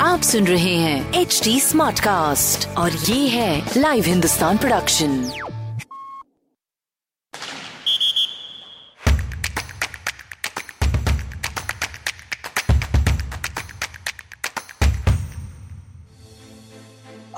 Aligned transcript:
आप 0.00 0.20
सुन 0.22 0.46
रहे 0.46 0.74
हैं 0.76 1.12
एच 1.12 1.40
डी 1.44 1.60
स्मार्ट 1.60 2.00
कास्ट 2.00 2.68
और 2.68 2.92
ये 2.92 3.28
है 3.28 3.70
लाइव 3.76 4.04
हिंदुस्तान 4.04 4.58
प्रोडक्शन 4.58 5.30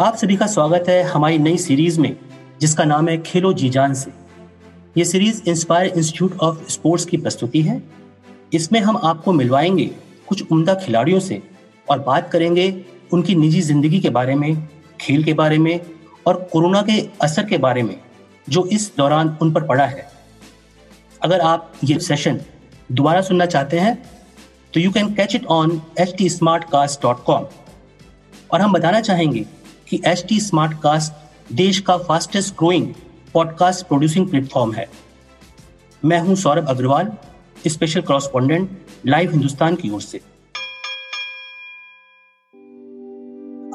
आप 0.00 0.16
सभी 0.16 0.36
का 0.36 0.46
स्वागत 0.46 0.84
है 0.88 1.02
हमारी 1.02 1.38
नई 1.38 1.56
सीरीज़ 1.58 2.00
में, 2.00 2.16
जिसका 2.60 2.84
नाम 2.84 3.08
है 3.08 3.22
खेलो 3.22 3.52
जी 3.52 3.70
जान 3.70 3.94
से। 3.94 4.19
ये 4.96 5.04
series 5.04 5.42
inspire 5.48 5.86
institute 5.88 6.38
of 6.38 6.64
sports 6.70 7.04
की 7.04 7.16
प्रस्तुति 7.16 7.60
है। 7.62 7.82
इसमें 8.52 8.80
हम 8.80 8.96
आपको 8.96 9.32
मिलवाएँगे 9.32 9.84
कुछ 10.28 10.42
उम्दा 10.52 10.74
खिलाड़ियों 10.76 11.20
से 11.20 11.42
और 11.88 11.98
बात 11.98 12.30
करेंगे 12.30 12.84
उनकी 13.12 13.34
निजी 13.34 13.60
ज़िंदगी 13.60 14.00
के 14.00 14.10
बारे 14.10 14.34
में, 14.34 14.68
खेल 15.00 15.24
के 15.24 15.32
बारे 15.32 15.58
में 15.58 15.80
और 16.26 16.42
कोरोना 16.52 16.82
के 16.82 16.98
असर 17.22 17.44
के 17.46 17.58
बारे 17.58 17.82
में, 17.82 17.96
जो 18.48 18.64
इस 18.66 18.90
दौरान 18.96 19.36
उन 19.42 19.52
पर 19.52 19.66
पड़ा 19.66 19.86
है। 19.86 20.08
अगर 21.22 21.40
आप 21.40 21.72
ये 21.84 21.98
सेशन 22.00 22.40
दोबारा 22.92 23.20
सुनना 23.20 23.46
चाहते 23.46 23.78
हैं 23.78 23.94
तो 24.74 24.80
you 24.80 24.90
can 24.90 25.12
catch 25.14 25.34
it 25.34 25.46
on 25.48 25.80
H 26.00 26.14
T 26.18 26.28
Smartcast 26.64 27.02
dot 27.02 27.22
com 27.24 27.46
और 28.52 28.60
हम 28.60 28.72
बताना 28.72 29.00
चाहेंगे 29.00 29.44
कि 29.88 30.00
एच 30.06 30.24
टी 30.28 30.40
स्मार्ट 30.40 30.78
कास्ट 30.82 31.52
देश 31.52 31.80
का 31.80 31.96
fastest 31.98 32.54
growing 32.58 32.92
podcast 33.34 33.86
producing 33.86 34.28
platform 34.28 34.72
है। 34.72 34.88
मैं 36.04 36.18
हूँ 36.20 36.34
Saurabh 36.36 36.66
Agarwal 36.68 37.12
special 37.66 38.00
correspondent 38.00 38.70
Live 39.06 39.30
Hindustan 39.30 39.74
की 39.74 39.90
ओर 39.90 40.00
से। 40.00 40.18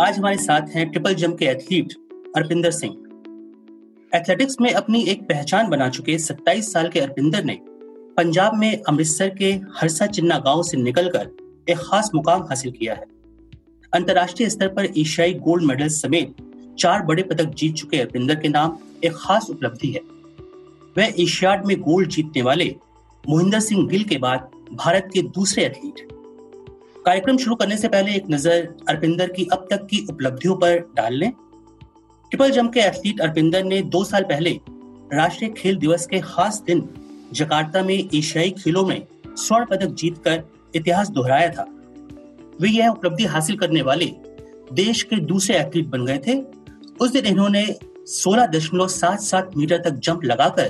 आज 0.05 0.17
हमारे 0.19 0.37
साथ 0.37 0.61
हैं 0.61 0.89
ट्रिपल 0.89 1.13
जंप 1.13 1.37
के 1.37 1.45
एथलीट 1.45 1.93
अरपिंदर 2.37 2.71
सिंह। 2.71 2.93
एथलेटिक्स 4.15 4.55
में 4.61 4.73
अपनी 4.73 5.03
एक 5.03 5.21
पहचान 5.21 5.69
बना 5.69 5.89
चुके 5.89 6.17
27 6.17 6.73
साल 6.73 6.89
के 6.89 6.99
अरपिंदर 6.99 7.43
ने 7.43 7.59
पंजाब 8.17 8.55
में 8.55 8.81
अमृतसर 8.87 9.29
के 9.29 9.51
हरसा 9.53 10.05
चिन्ना 10.07 10.37
गाँव 10.39 10.63
से 10.63 10.77
निकलकर 10.77 11.29
एक 11.69 11.77
खास 11.77 12.11
मुकाम 12.15 12.41
हासिल 12.41 12.71
किया 12.71 12.93
है। 12.93 13.05
अंतर्राष्ट्रीय 13.93 14.49
स्तर 14.49 14.67
पर 14.67 14.85
एशियाई 14.85 15.33
गोल्ड 15.33 15.63
मेडल 15.63 15.87
समेत 15.87 16.35
चार 16.79 17.01
बड़े 17.05 17.23
पदक 17.23 17.53
जीत 17.53 17.75
चुके 17.75 17.99
अरपिंदर 17.99 18.35
के 18.35 18.49
नाम 18.49 18.77
एक 19.03 19.13
खास 19.15 19.49
उपलब्धि 19.49 19.91
है। 19.91 20.01
वह 20.95 21.13
एशियाड 21.19 21.65
में 21.65 21.79
गोल्ड 21.81 22.09
जीतने 22.09 22.41
वाले 22.41 22.75
मोहिंदर 23.23 23.59
सिंह 23.59 23.87
गिल 23.87 24.03
के 24.03 24.17
बाद 24.17 24.49
भारत 24.73 25.09
के 25.13 25.21
दूसरे 25.35 25.65
एथलीट 25.65 26.07
कार्यक्रम 27.05 27.37
शुरू 27.37 27.55
करने 27.55 27.77
से 27.77 27.87
पहले 27.87 28.15
एक 28.15 28.29
नज़र 28.31 28.67
अरपिंदर 28.89 29.27
की 29.27 29.47
अब 29.53 29.67
तक 29.71 29.85
की 29.87 30.05
उपलब्धियों 30.09 30.55
पर 30.55 30.77
डाल 30.95 31.13
लें। 31.13 31.31
ट्रिपल 31.31 32.51
जंप 32.51 32.73
के 32.73 32.79
एथलीट 32.79 33.19
अरपिंदर 33.21 33.63
ने 33.63 33.81
दो 33.81 34.03
साल 34.03 34.23
पहले 34.23 34.59
राष्ट्रीय 35.13 35.49
खेल 35.57 35.75
दिवस 35.77 36.05
के 36.05 36.19
खास 36.19 36.61
दिन 36.67 36.87
जकार्ता 37.33 37.83
में 37.83 37.93
एशियाई 37.93 38.51
खेलों 38.63 38.85
में 38.85 39.05
स्वर्ण 39.27 39.65
पदक 39.65 39.93
जीतकर 39.93 40.43
इतिहास 40.75 41.09
दोहराया 41.09 41.49
था। 41.49 41.65
वे 42.61 42.69
यह 42.69 42.89
उपलब्धि 42.89 43.25
हासिल 43.25 43.57
करने 43.57 43.81
वाले 43.81 44.05
देश 44.73 45.03
के 45.03 45.15
दूसरे 45.23 45.57
एथलीट 45.57 45.87
बन 45.87 46.05
गए 46.05 46.17
थे 46.17 46.35
उस 47.01 47.11
दिन 47.11 47.25
इन्होंने 47.25 47.75
सोलह 48.05 48.45
दशमलव 48.45 48.87
सात 48.87 49.19
सात 49.19 49.51
मीटर 49.57 49.77
तक 49.77 49.89
जंप 49.89 50.23
लगाकर 50.23 50.69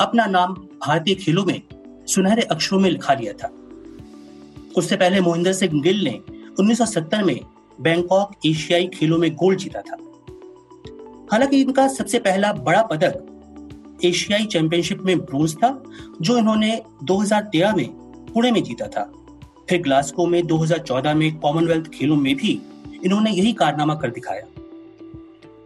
अपना 0.00 0.26
नाम 0.26 0.54
भारतीय 0.54 1.14
खेलों 1.14 1.44
में 1.44 1.62
सुनहरे 2.06 2.42
अक्षरों 2.42 2.80
में 2.80 2.90
लिखा 2.90 3.14
लिया 3.14 3.32
था। 3.32 3.52
उससे 4.76 4.96
पहले 4.96 5.20
मोहिंदर 5.20 5.52
सिंह 5.52 5.82
गिल 5.82 6.04
ने 6.04 6.20
1970 6.60 7.24
में 7.24 7.40
बैंकॉक 7.80 8.46
एशियाई 8.46 8.86
खेलों 8.86 9.18
में 9.18 9.34
गोल्ड 9.34 9.58
जीता 9.58 9.80
था। 9.80 9.96
हालाँकि 11.32 11.60
इनका 11.60 11.88
सबसे 11.88 12.18
पहला 12.18 12.52
बड़ा 12.52 12.82
पदक 12.82 13.26
एशियाई 14.04 14.44
चैंपियनशिप 14.44 15.02
में 15.02 15.18
ब्रोंज 15.18 15.56
था, 15.56 15.82
जो 16.20 16.38
इन्होंने 16.38 16.82
2013 17.04 17.76
में 17.76 17.88
पुणे 18.34 18.50
में 18.50 18.64
जीता 18.64 18.86
था। 18.86 19.12
फिर 19.68 19.82
ग्लास्को 19.82 20.26
में 20.26 20.46
2014 20.46 21.14
में 21.14 21.38
कॉमनवेल्थ 21.38 21.86
खेलों 21.86 22.16
में 22.16 22.36
भी 22.36 22.62
इन्होंने 23.04 23.30
यही 23.30 23.52
कारनामा 23.52 23.94
कर 23.94 24.10
दिखाया। 24.10 24.59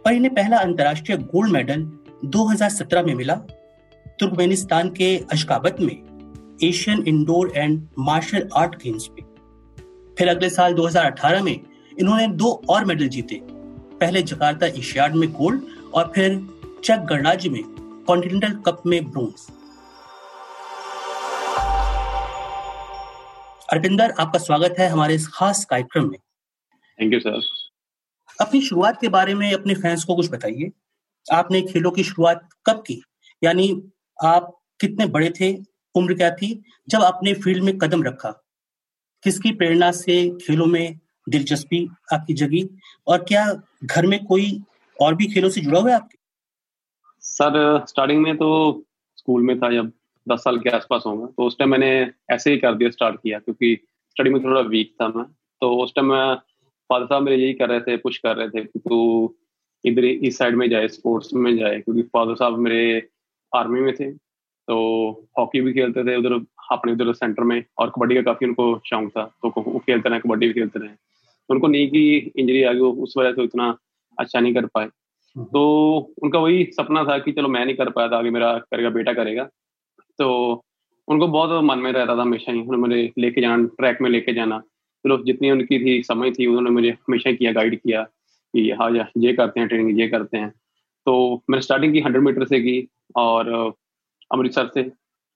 पर 0.05 0.13
इन्हें 0.13 0.33
पहला 0.35 0.57
अंतर्राष्ट्रीय 0.57 1.17
गोल्ड 1.17 1.51
मेडल 1.51 1.83
2017 2.25 3.03
में 3.03 3.13
मिला। 3.15 3.35
तुर्कमेनिस्तान 4.19 4.89
के 4.89 5.07
अशकाबत 5.31 5.77
में 5.81 6.59
Asian 6.63 7.03
indoor 7.07 7.51
and 7.55 7.87
martial 7.99 8.47
art 8.55 8.75
games 8.75 9.09
में। 9.09 9.23
फिर 10.17 10.29
अगले 10.29 10.49
साल 10.49 10.73
2018 10.73 11.43
में 11.43 11.59
इन्होंने 11.99 12.27
दो 12.27 12.61
और 12.69 12.85
मेडल 12.85 13.07
जीते। 13.07 13.39
पहले 13.99 14.21
जकार्ता 14.21 14.67
एशियाड 14.67 15.15
में 15.15 15.31
गोल्ड 15.33 15.61
और 15.93 16.11
फिर 16.15 16.37
चेक 16.83 17.05
गणराज्य 17.05 17.49
में 17.49 17.61
कॉन्टिनेंटल 18.07 18.53
कप 18.61 18.81
में 18.85 19.11
ब्रोंज 19.11 19.47
अरविंदर 23.71 24.13
आपका 24.19 24.39
स्वागत 24.39 24.75
है 24.79 24.89
हमारे 24.89 25.15
इस 25.15 25.27
खास 25.27 25.65
कार्यक्रम 25.65 26.09
में। 26.09 26.19
थैंक 26.99 27.13
यू 27.13 27.19
सर 27.19 27.41
अपनी 28.39 28.61
शुरुआत 28.61 28.99
के 29.01 29.07
बारे 29.09 29.33
में 29.35 29.51
अपने 29.53 29.73
फैंस 29.73 30.03
को 30.03 30.15
कुछ 30.15 30.29
बताइए। 30.31 30.71
आपने 31.25 31.61
खेलों 31.61 31.91
की 31.91 32.03
शुरुआत 32.03 32.47
कब 32.65 32.83
की? 32.87 33.01
यानी 33.41 33.69
आप 34.19 34.51
कितने 34.79 35.05
बड़े 35.07 35.29
थे? 35.39 35.55
उम्र 35.95 36.13
क्या 36.13 36.29
थी? 36.31 36.63
जब 36.89 37.01
आपने 37.01 37.33
फ़ील्ड 37.33 37.63
में 37.63 37.77
कदम 37.77 38.03
रखा, 38.03 38.31
किसकी 39.23 39.51
प्रेरणा 39.51 39.91
से 39.91 40.29
खेलों 40.41 40.65
में 40.65 40.99
दिलचस्पी 41.27 41.87
आपकी 42.13 42.33
जगी? 42.33 42.67
और 43.07 43.23
क्या 43.23 43.45
घर 43.83 44.05
में 44.05 44.23
कोई 44.25 44.61
और 44.99 45.15
भी 45.15 45.25
खेलों 45.27 45.49
से 45.49 45.61
जुड़ा 45.61 45.79
हुआ 45.79 45.89
है 45.89 45.95
आपके? 45.95 46.17
सर 47.19 47.85
स्टार्टिंग 47.89 48.21
में 48.21 48.35
तो 48.37 48.83
स्कूल 49.17 49.43
में 49.43 49.57
था, 49.59 49.71
जब 49.71 49.91
दस 50.27 50.39
साल 50.39 50.57
के 50.57 50.69
आसपास 50.69 51.03
होगा 51.05 51.25
तो 51.27 51.45
उस 51.47 51.57
टाइम 51.59 51.71
मैंने 51.71 51.89
ऐसे 52.29 52.51
ही 52.51 52.57
कर 52.57 52.75
दिया 52.75 52.89
स्टार्ट 52.89 53.15
किया, 53.15 53.39
क्योंकि 53.39 53.77
स्टडी 54.11 54.29
में 54.29 54.43
थोड़ा 54.43 54.61
वीक 54.61 54.93
था 55.01 55.07
मैं। 55.07 55.25
तो 55.61 55.75
उस 55.83 55.93
टाइम 55.95 56.11
मैं 56.11 56.35
फादर 56.89 57.05
साहब 57.05 57.23
मेरे 57.23 57.37
यही 57.37 57.53
कर 57.53 57.69
रहे 57.69 57.79
थे 57.79 57.97
पुश 57.97 58.17
कर 58.17 58.35
रहे 58.35 58.49
थे 58.49 58.63
कि 58.63 58.79
तू 58.79 58.97
इधर 59.83 60.05
इस 60.05 60.37
साइड 60.37 60.55
में 60.55 60.69
जाए 60.69 60.87
स्पोर्ट्स 60.87 61.33
में 61.33 61.55
जाए 61.57 61.79
क्योंकि 61.79 62.01
फादर 62.13 62.35
साहब 62.35 62.57
मेरे 62.57 63.07
आर्मी 63.55 63.81
में 63.81 63.93
थे 63.95 64.11
तो 64.67 64.77
हॉकी 65.39 65.61
भी 65.61 65.73
खेलते 65.73 66.03
थे 66.03 66.15
उधर 66.17 66.33
अपने 66.71 66.91
उधर 66.91 67.13
सेंटर 67.13 67.43
में 67.43 67.63
और 67.79 67.89
कबड्डी 67.89 68.15
का 68.15 68.21
काफ़ी 68.21 68.47
उनको 68.47 68.81
शौक 68.85 69.09
था 69.09 69.23
तो 69.43 69.53
वो 69.57 69.79
खेलते 69.79 70.09
रहे 70.09 70.19
कबड्डी 70.19 70.47
भी 70.47 70.53
खेलते 70.53 70.79
रहे। 70.79 70.89
तो 70.89 71.53
उनको 71.53 71.67
नहीं 71.67 71.87
की 71.87 72.31
इंजरी 72.35 72.63
आ 72.63 72.71
गई 72.73 72.79
उस 72.79 73.13
वजह 73.17 73.31
से 73.31 73.43
इतना 73.43 73.77
अच्छा 74.19 74.39
नहीं 74.39 74.53
कर 74.53 74.65
पाए। 74.65 74.87
तो 75.35 75.63
उनका 76.23 76.39
वही 76.39 76.63
सपना 76.73 77.03
था 77.03 77.17
कि 77.17 77.31
चलो 77.31 77.47
मैं 77.47 77.65
नहीं 77.65 77.75
कर 77.75 77.89
पाया 77.89 78.09
था 78.09 78.17
आगे 78.17 78.29
मेरा 78.29 78.57
करेगा 78.71 78.89
बेटा 78.89 79.13
करेगा। 79.13 79.43
तो 80.19 80.29
उनको 81.07 81.27
बहुत 81.27 81.63
मन 81.63 81.79
में 81.79 81.91
रहता 81.91 82.15
था 82.17 82.21
हमेशा 82.21 82.51
ही 82.51 82.59
उन्होंने 82.59 82.77
मुझे 82.77 83.11
लेके 83.17 83.41
जाना 83.41 83.65
ट्रैक 83.77 84.01
में 84.01 84.09
लेके 84.09 84.33
जाना। 84.33 84.61
चलो 85.05 85.17
जितनी 85.23 85.49
उनकी 85.51 85.79
थी 85.79 86.01
समय 86.03 86.31
थी, 86.31 86.45
उन्होंने 86.47 86.69
मुझे 86.69 86.89
हमेशा 86.89 87.31
किया 87.31 87.51
गाइड 87.53 87.79
किया 87.79 88.01
कि 88.03 88.69
हाँ 88.79 88.91
ये 89.17 89.33
करते 89.33 89.59
हैं 89.59 89.69
ट्रेनिंग 89.69 89.99
ये 89.99 90.07
करते 90.09 90.37
हैं। 90.37 90.49
तो 91.07 91.43
मैंने 91.49 91.61
स्टार्टिंग 91.61 91.93
की 91.93 91.99
हंड्रेड 92.01 92.23
मीटर 92.23 92.45
से 92.45 92.59
की 92.59 92.87
और 93.15 93.49
अमृतसर 94.31 94.69
से। 94.73 94.91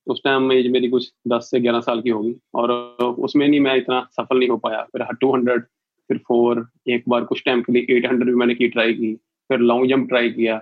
उस 0.07 0.21
टाइम 0.23 0.51
एज 0.51 0.67
मेरी 0.71 0.89
कुछ 0.89 1.11
दस 1.27 1.49
से 1.51 1.59
ग्यारह 1.59 1.79
साल 1.81 2.01
की 2.01 2.09
होगी 2.09 2.33
और 2.55 2.71
उसमें 2.71 3.47
नहीं 3.47 3.59
मैं 3.59 3.75
इतना 3.77 3.99
सफल 4.11 4.39
नहीं 4.39 4.49
हो 4.49 4.57
पाया। 4.57 4.81
फिर 4.93 5.03
टू 5.21 5.33
हंड्रेड 5.33 5.61
फिर 6.09 6.17
फोर 6.27 6.65
एक 6.89 7.03
बार 7.09 7.23
कुछ 7.23 7.43
टाइम 7.45 7.61
के 7.61 7.73
लिए 7.73 7.97
एट 7.97 8.05
हंड्रेड 8.05 8.29
भी 8.29 8.35
मैंने 8.35 8.55
की 8.55 8.67
ट्राई 8.67 8.93
की, 8.93 9.13
फिर 9.49 9.59
लॉन्ग 9.59 9.89
जंप 9.89 10.07
ट्राई 10.09 10.29
किया। 10.31 10.61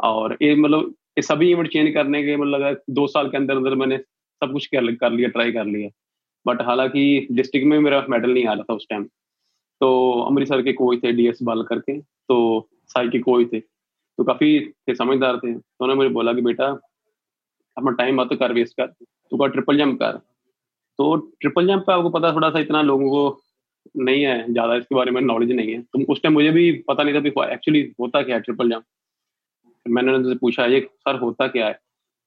और 0.00 0.36
ये 0.42 0.54
मतलब 0.56 0.94
ये 1.18 1.22
सभी 1.22 1.50
इवेंट 1.50 1.72
चेंज 1.72 1.94
करने 1.94 2.22
के 2.22 2.36
मतलब 2.36 2.80
दो 2.90 3.06
साल 3.06 3.28
के 3.28 3.36
अंदर 3.36 3.56
अंदर 3.56 3.74
मैंने 3.74 3.98
सब 3.98 4.52
कुछ 4.52 4.66
कर 4.66 5.10
लिया 5.12 5.28
ट्राई 5.28 5.52
कर 5.52 5.64
लिया। 5.66 5.88
बट 6.46 6.62
हालाँकि 6.62 7.26
डिस्ट्रिक्ट 7.32 7.66
में 7.66 7.78
मेरा 7.78 8.06
मेडल 8.10 8.30
नहीं 8.30 8.46
आ 8.46 8.52
रहा 8.52 8.62
था 8.62 8.74
उस 8.74 8.86
टाइम 8.90 9.04
तो 9.80 9.88
अमृतसर 10.20 10.62
के 10.62 10.72
कोच 10.72 11.02
थे 11.04 11.12
डीएस 11.12 11.38
बाल 11.42 11.62
करके 11.62 12.00
तो 12.00 12.68
साई 12.88 13.08
के 13.08 13.18
कोच 13.18 13.52
थे। 13.52 13.60
तो 13.60 14.24
काफ़ी 14.24 14.60
थे, 14.60 14.94
समझदार 14.94 15.36
थे। 15.36 15.52
तो 15.54 15.84
उन्होंने 15.84 15.94
मुझे 15.94 16.08
बोला 16.08 16.32
कि 16.32 16.40
बेटा, 16.40 16.66
अपना 17.76 17.90
टाइम 17.90 18.20
मत 18.20 18.28
कर 18.32 18.52
वेस्ट 18.52 18.76
कर। 18.76 18.86
तो 18.86 19.36
कहा 19.36 19.46
ट्रिपल 19.46 19.78
जंप 19.78 19.98
कर। 19.98 20.12
तो 20.98 21.16
ट्रिपल 21.16 21.66
जंप 21.66 21.82
पे 21.86 21.92
आपको 21.92 22.10
पता 22.10 22.32
थोड़ा 22.32 22.50
सा 22.50 22.58
इतना 22.58 22.82
लोगों 22.82 23.10
को 23.10 23.42
नहीं 23.96 24.22
है, 24.24 24.52
ज़्यादा 24.52 24.74
इसके 24.74 24.94
बारे 24.94 25.10
में 25.10 25.20
नॉलेज 25.20 25.52
नहीं 25.52 25.72
है। 25.72 25.82
तो 25.82 26.12
उस 26.12 26.22
टाइम 26.22 26.34
मुझे 26.34 26.50
भी 26.50 26.72
पता 26.88 27.02
नहीं 27.02 27.14
था 27.14 27.44
एक्चुअली 27.52 27.82
होता 28.00 28.22
क्या 28.22 28.36
है 28.36 28.42
ट्रिपल 28.42 28.70
जंप 28.70 28.84
मैंने 29.86 30.12
उनसे 30.12 30.34
पूछा, 30.38 30.66
ये 30.66 30.80
सर 30.80 31.18
होता 31.18 31.46
क्या 31.48 31.66
है? 31.66 31.72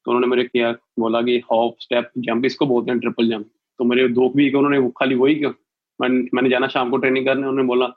तो 0.05 0.11
उन्होंने 0.11 0.27
मेरे 0.27 0.43
किया, 0.43 0.71
बोला 0.99 1.21
कि 1.21 1.39
हॉप 1.51 1.75
स्टेप 1.79 2.11
जंप 2.17 2.45
इसको 2.45 2.65
बोलते 2.65 2.91
हैं 2.91 2.99
ट्रिपल 2.99 3.29
जंप 3.29 3.49
तो 3.77 3.83
मेरे 3.83 4.07
दो 4.07 4.33
वीक 4.35 4.55
उन्होंने 4.55 4.89
खाली 4.89 5.15
वही 5.15 5.45
मैं, 6.01 6.09
मैंने 6.09 6.49
जाना 6.49 6.67
शाम 6.67 6.89
को 6.89 6.97
ट्रेनिंग 6.97 7.25
करने 7.25 7.47
उन्होंने 7.47 7.63
बोला 7.63 7.87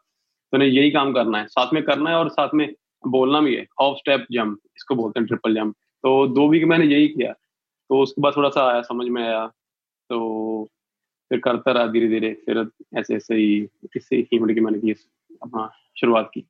तो 0.53 0.63
यही 0.63 0.91
काम 0.91 1.13
करना 1.13 1.39
है 1.39 1.47
साथ 1.47 1.67
में 1.75 1.83
करना 1.83 2.11
है 2.11 2.17
और 2.17 2.29
साथ 2.29 2.49
में 2.55 2.75
बोलना 3.07 3.41
भी 3.41 3.55
है 3.55 3.67
हॉप 3.81 3.97
स्टेप 3.97 4.27
जंप 4.33 4.59
इसको 4.77 4.95
बोलते 4.95 5.21
हैं 5.21 5.27
ट्रिपल 5.27 5.55
जंप 5.55 5.75
तो 5.75 6.27
दो 6.27 6.49
वीक 6.49 6.65
मैंने 6.65 6.87
यही 6.87 7.09
किया 7.09 7.33
तो 7.91 8.03
उसके 8.03 8.23
बाद 8.23 8.37
थोड़ा 8.37 8.49
सा 8.49 8.73
आया 8.73 8.83
समझ 8.83 9.09
में 9.09 9.23
आया 9.23 9.47
तो 10.11 10.69
फिर 11.31 11.39
करता 11.39 11.71
रहा 11.71 11.87
धीरे 11.87 12.09
धीरे 12.09 12.43
फिर 12.47 12.71
ऐसे 12.97 13.15
ऐसे 13.15 13.35
ही 13.35 13.69
इससे 13.97 14.17
ही 14.17 14.39
मतलब 14.39 14.55
की 14.55 14.61
मैंने 14.61 14.79
की 14.79 14.91
अपना 15.43 15.73
शुरुआत 16.01 16.31
की। 16.35 16.45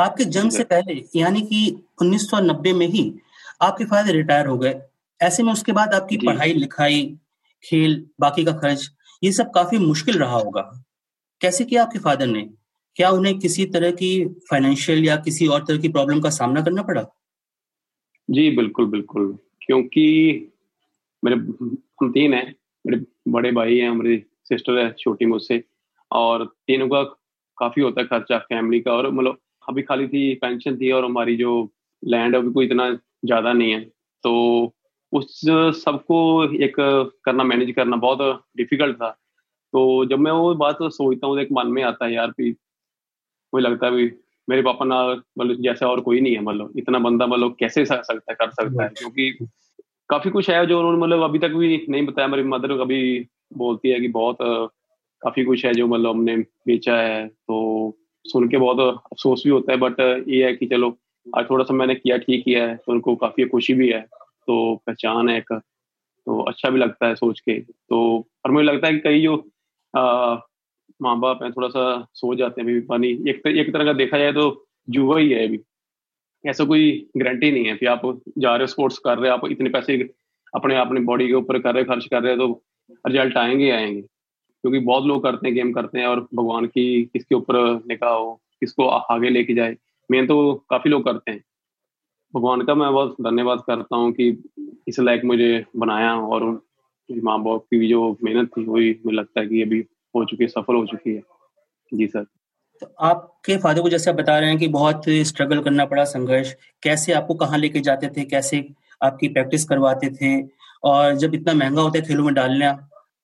आपके 0.00 0.24
जन्म 0.24 0.48
से 0.48 0.64
पहले 0.64 1.04
यानी 1.16 1.42
कि 1.42 1.82
1990 2.02 2.72
में 2.72 2.86
ही 2.86 3.14
आपके 3.62 3.84
फादर 3.84 4.12
रिटायर 4.12 4.46
हो 4.46 4.58
गए 4.58 4.82
ऐसे 5.22 5.42
में 5.42 5.52
उसके 5.52 5.72
बाद 5.72 5.94
आपकी 5.94 6.16
पढ़ाई 6.16 6.52
लिखाई 6.52 7.18
खेल, 7.64 8.06
बाकी 8.20 8.44
का 8.44 8.52
खर्च, 8.52 8.88
ये 9.22 9.32
सब 9.32 9.50
काफ़ी 9.50 9.78
मुश्किल 9.78 10.18
रहा 10.18 10.36
होगा। 10.36 10.62
कैसे 11.40 11.64
किया 11.64 11.82
आपके 11.82 11.98
फादर 11.98 12.26
ने? 12.26 12.42
क्या 12.96 13.10
उन्हें 13.10 13.38
किसी 13.38 13.64
तरह 13.66 13.90
की 13.90 14.24
फाइनेंशियल 14.50 15.04
या 15.04 15.16
किसी 15.16 15.46
और 15.46 15.64
तरह 15.64 15.78
की 15.78 15.88
प्रॉब्लम 15.88 16.20
का 16.20 16.30
सामना 16.30 16.62
करना 16.62 16.82
पड़ा? 16.82 17.04
जी, 18.28 18.50
बिल्कुल 18.50 18.86
बिल्कुल। 18.86 19.38
क्योंकि 19.62 20.04
मेरे 21.22 21.36
हम 22.02 22.10
तीन 22.12 22.34
हैं, 22.34 22.54
मेरे 22.84 23.04
बड़े 23.28 23.52
भाई 23.52 23.78
हैं, 23.78 23.90
मेरी 23.90 24.18
सिस्टर 24.44 24.78
है, 24.78 24.90
छोटी 24.98 25.26
मुझसे, 25.26 25.62
और 26.10 26.44
तीनों 26.66 26.88
का 26.88 27.02
काफ़ी 27.58 27.82
होता 27.82 28.00
है 28.00 28.06
खर्चा 28.06 28.38
फैमिली 28.38 28.80
का, 28.80 28.92
और 28.92 29.10
मतलब 29.10 29.38
अभी 29.68 29.82
खाली 29.82 30.06
थी 30.08 30.34
पेंशन 30.34 30.76
थी, 30.76 30.90
और 30.92 31.04
हमारी 31.04 31.36
जो 31.36 31.70
लैंड 32.02 32.34
है 32.34 32.40
अभी 32.40 32.52
कोई 32.52 32.66
इतना 32.66 32.90
ज़्यादा 33.24 33.52
नहीं 33.52 33.72
है। 33.72 33.80
तो 34.24 34.74
उस 35.12 35.40
सबको 35.84 36.44
एक 36.44 36.76
करना 37.24 37.44
मैनेज 37.44 37.70
करना 37.70 37.96
बहुत 37.96 38.44
डिफ़िकल्ट 38.56 38.96
था। 38.96 39.10
तो 39.72 40.04
जब 40.04 40.18
मैं 40.18 40.32
वो 40.32 40.54
बात 40.54 40.78
सोचता 40.82 41.26
हूँ 41.26 41.40
एक 41.40 41.48
मन 41.52 41.66
में 41.66 41.82
आता 41.82 42.04
है 42.04 42.14
यार 42.14 42.30
भी 42.30 42.50
मुझे 43.54 43.68
लगता 43.68 43.86
है 43.86 43.92
मेरे 44.48 44.62
पापा 44.62 44.84
ना 44.84 45.22
मतलब 45.38 45.56
जैसे 45.60 45.86
और 45.86 46.00
कोई 46.00 46.20
नहीं 46.20 46.34
है 46.34 46.40
मतलब 46.40 46.72
इतना 46.76 46.98
बंदा 46.98 47.26
मतलब 47.26 47.56
कैसे 47.58 47.84
सकता 47.84 48.12
है, 48.12 48.34
कर 48.34 48.50
सकता 48.50 48.82
है? 48.82 48.88
क्योंकि 48.88 49.46
काफ़ी 50.08 50.30
कुछ 50.30 50.50
है 50.50 50.66
जो 50.66 50.78
उन्होंने 50.78 50.98
मतलब 50.98 51.22
अभी 51.22 51.38
तक 51.38 51.48
भी 51.48 51.86
नहीं 51.88 52.06
बताया। 52.06 52.28
मेरी 52.28 52.42
मदर 52.42 52.78
कभी 52.78 53.26
बोलती 53.52 53.88
है 53.88 54.00
कि 54.00 54.08
बहुत 54.08 54.36
काफ़ी 55.22 55.44
कुछ 55.44 55.64
है 55.66 55.74
जो 55.74 55.86
मतलब 55.86 56.10
हमने 56.10 56.36
बेचा 56.36 56.96
है। 56.96 57.28
तो 57.28 57.96
सुन 58.24 58.48
के 58.48 58.56
बहुत 58.56 58.80
अफसोस 58.80 59.42
भी 59.44 59.50
होता 59.50 59.72
है 59.72 59.78
बट 59.78 60.24
ये 60.28 60.44
है 60.44 60.56
कि 60.56 60.66
चलो, 60.66 60.98
आज 61.36 61.50
थोड़ा 61.50 61.64
सा 61.64 61.74
मैंने 61.74 61.94
किया, 61.94 62.16
ठीक 62.16 62.44
किया 62.44 62.66
है। 62.68 62.76
तो 62.76 62.92
उनको 62.92 63.16
काफ़ी 63.16 63.44
खुशी 63.44 63.74
भी 63.74 63.88
है। 63.88 64.06
तो 64.48 64.74
पहचान 64.86 65.28
है 65.28 65.36
एक 65.38 65.52
तो 65.52 66.40
अच्छा 66.44 66.70
भी 66.70 66.78
लगता 66.80 67.06
है 67.08 67.14
सोच 67.16 67.40
के। 67.40 67.58
तो 67.60 67.98
और 68.44 68.52
मुझे 68.52 68.64
लगता 68.66 68.86
है 68.88 68.92
कि 68.94 69.00
कई 69.00 69.22
जो 69.22 69.36
माँ 71.00 71.18
बाप 71.20 71.42
है 71.42 71.50
थोड़ा 71.52 71.68
सा 71.68 71.84
सोच 72.14 72.38
जाते 72.38 72.62
हैं 72.62 72.80
पानी 72.86 73.08
एक 73.30 73.42
तर, 73.44 73.50
एक 73.50 73.72
तरह 73.72 73.84
का 73.84 73.92
देखा 73.94 74.18
जाए 74.18 74.32
तो 74.32 74.66
जुआ 74.88 75.18
ही 75.18 75.30
है 75.32 75.46
अभी। 75.48 75.60
ऐसा 76.44 76.64
कोई 76.64 76.90
गारंटी 77.18 77.50
नहीं 77.52 77.66
है 77.66 77.76
कि 77.76 77.86
आप 77.88 78.02
जा 78.38 78.50
रहे 78.52 78.62
हो 78.62 78.66
स्पोर्ट्स 78.68 78.98
कर 79.06 79.18
रहे 79.18 79.30
हो 79.30 79.36
आप 79.36 79.46
इतने 79.52 79.70
पैसे 79.70 79.96
अपने 80.52 80.76
अपने 80.78 81.00
बॉडी 81.02 81.26
के 81.28 81.34
ऊपर 81.34 81.58
कर 81.60 81.74
रहे 81.74 81.84
हो 81.84 81.94
खर्च 81.94 82.06
कर 82.12 82.22
रहे 82.22 82.34
हो 82.36 82.46
तो 82.46 82.62
रिज़ल्ट 83.08 83.36
आएँगे 83.38 83.70
आएँगे। 83.72 84.00
क्योंकि 84.02 84.78
बहुत 84.80 85.04
लोग 85.06 85.22
करते 85.24 85.46
हैं 85.48 85.54
गेम 85.56 85.72
करते 85.72 86.00
हैं 86.00 86.06
और 86.06 86.20
भगवान 86.34 86.66
की 86.68 86.86
किसके 87.12 87.34
ऊपर 87.36 87.56
निकाह 87.88 88.12
हो 88.14 88.34
किसको 88.60 88.88
आगे 88.88 89.30
लेके 89.30 89.54
जाए। 89.54 89.76
मेन 90.10 90.26
तो 90.26 90.54
काफ़ी 90.70 90.90
लोग 90.90 91.04
करते 91.04 91.30
हैं। 91.32 91.42
भगवान 92.34 92.62
का 92.62 92.74
मैं 92.74 92.92
बहुत 92.92 93.16
धन्यवाद 93.22 93.60
करता 93.66 93.96
हूँ 93.96 94.10
कि 94.12 94.28
इस 94.88 94.98
लायक 95.00 95.24
मुझे 95.24 95.64
बनाया 95.76 96.14
और 96.16 96.44
माँ 97.08 97.38
बाप 97.42 97.62
की 97.64 97.88
जो 97.88 98.16
मेहनत 98.24 98.48
थी, 98.48 98.64
वही 98.64 98.90
मुझे 99.06 99.16
लगता 99.16 99.40
है 99.40 99.46
कि 99.46 99.62
अभी 99.62 99.78
हो 100.14 100.24
चुकी 100.24 100.44
है, 100.44 100.48
सफल 100.48 100.74
हो 100.74 100.84
चुकी 100.86 101.14
है। 101.14 101.22
जी 101.92 102.06
सर। 102.06 102.24
तो 102.82 102.86
आपके 103.00 103.56
फादर 103.58 103.82
को 103.82 103.88
जैसे 103.88 104.10
आप 104.10 104.16
बता 104.16 104.38
रहे 104.38 104.48
हैं 104.50 104.58
कि 104.58 104.68
बहुत 104.68 105.04
स्ट्रगल 105.28 105.60
करना 105.62 105.84
पड़ा 105.84 106.04
संघर्ष। 106.04 106.52
कैसे 106.82 107.12
आपको 107.12 107.34
कहाँ 107.34 107.58
लेके 107.58 107.80
जाते 107.80 108.08
थे? 108.08 108.24
कैसे 108.24 108.64
आपकी 109.00 109.28
प्रैक्टिस 109.28 109.64
करवाते 109.64 110.10
थे? 110.12 110.42
और 110.84 111.14
जब 111.16 111.34
इतना 111.34 111.54
महँगा 111.54 111.82
होता 111.82 111.98
है 111.98 112.04
खेलों 112.04 112.24
में 112.24 112.34
डालना 112.34 112.76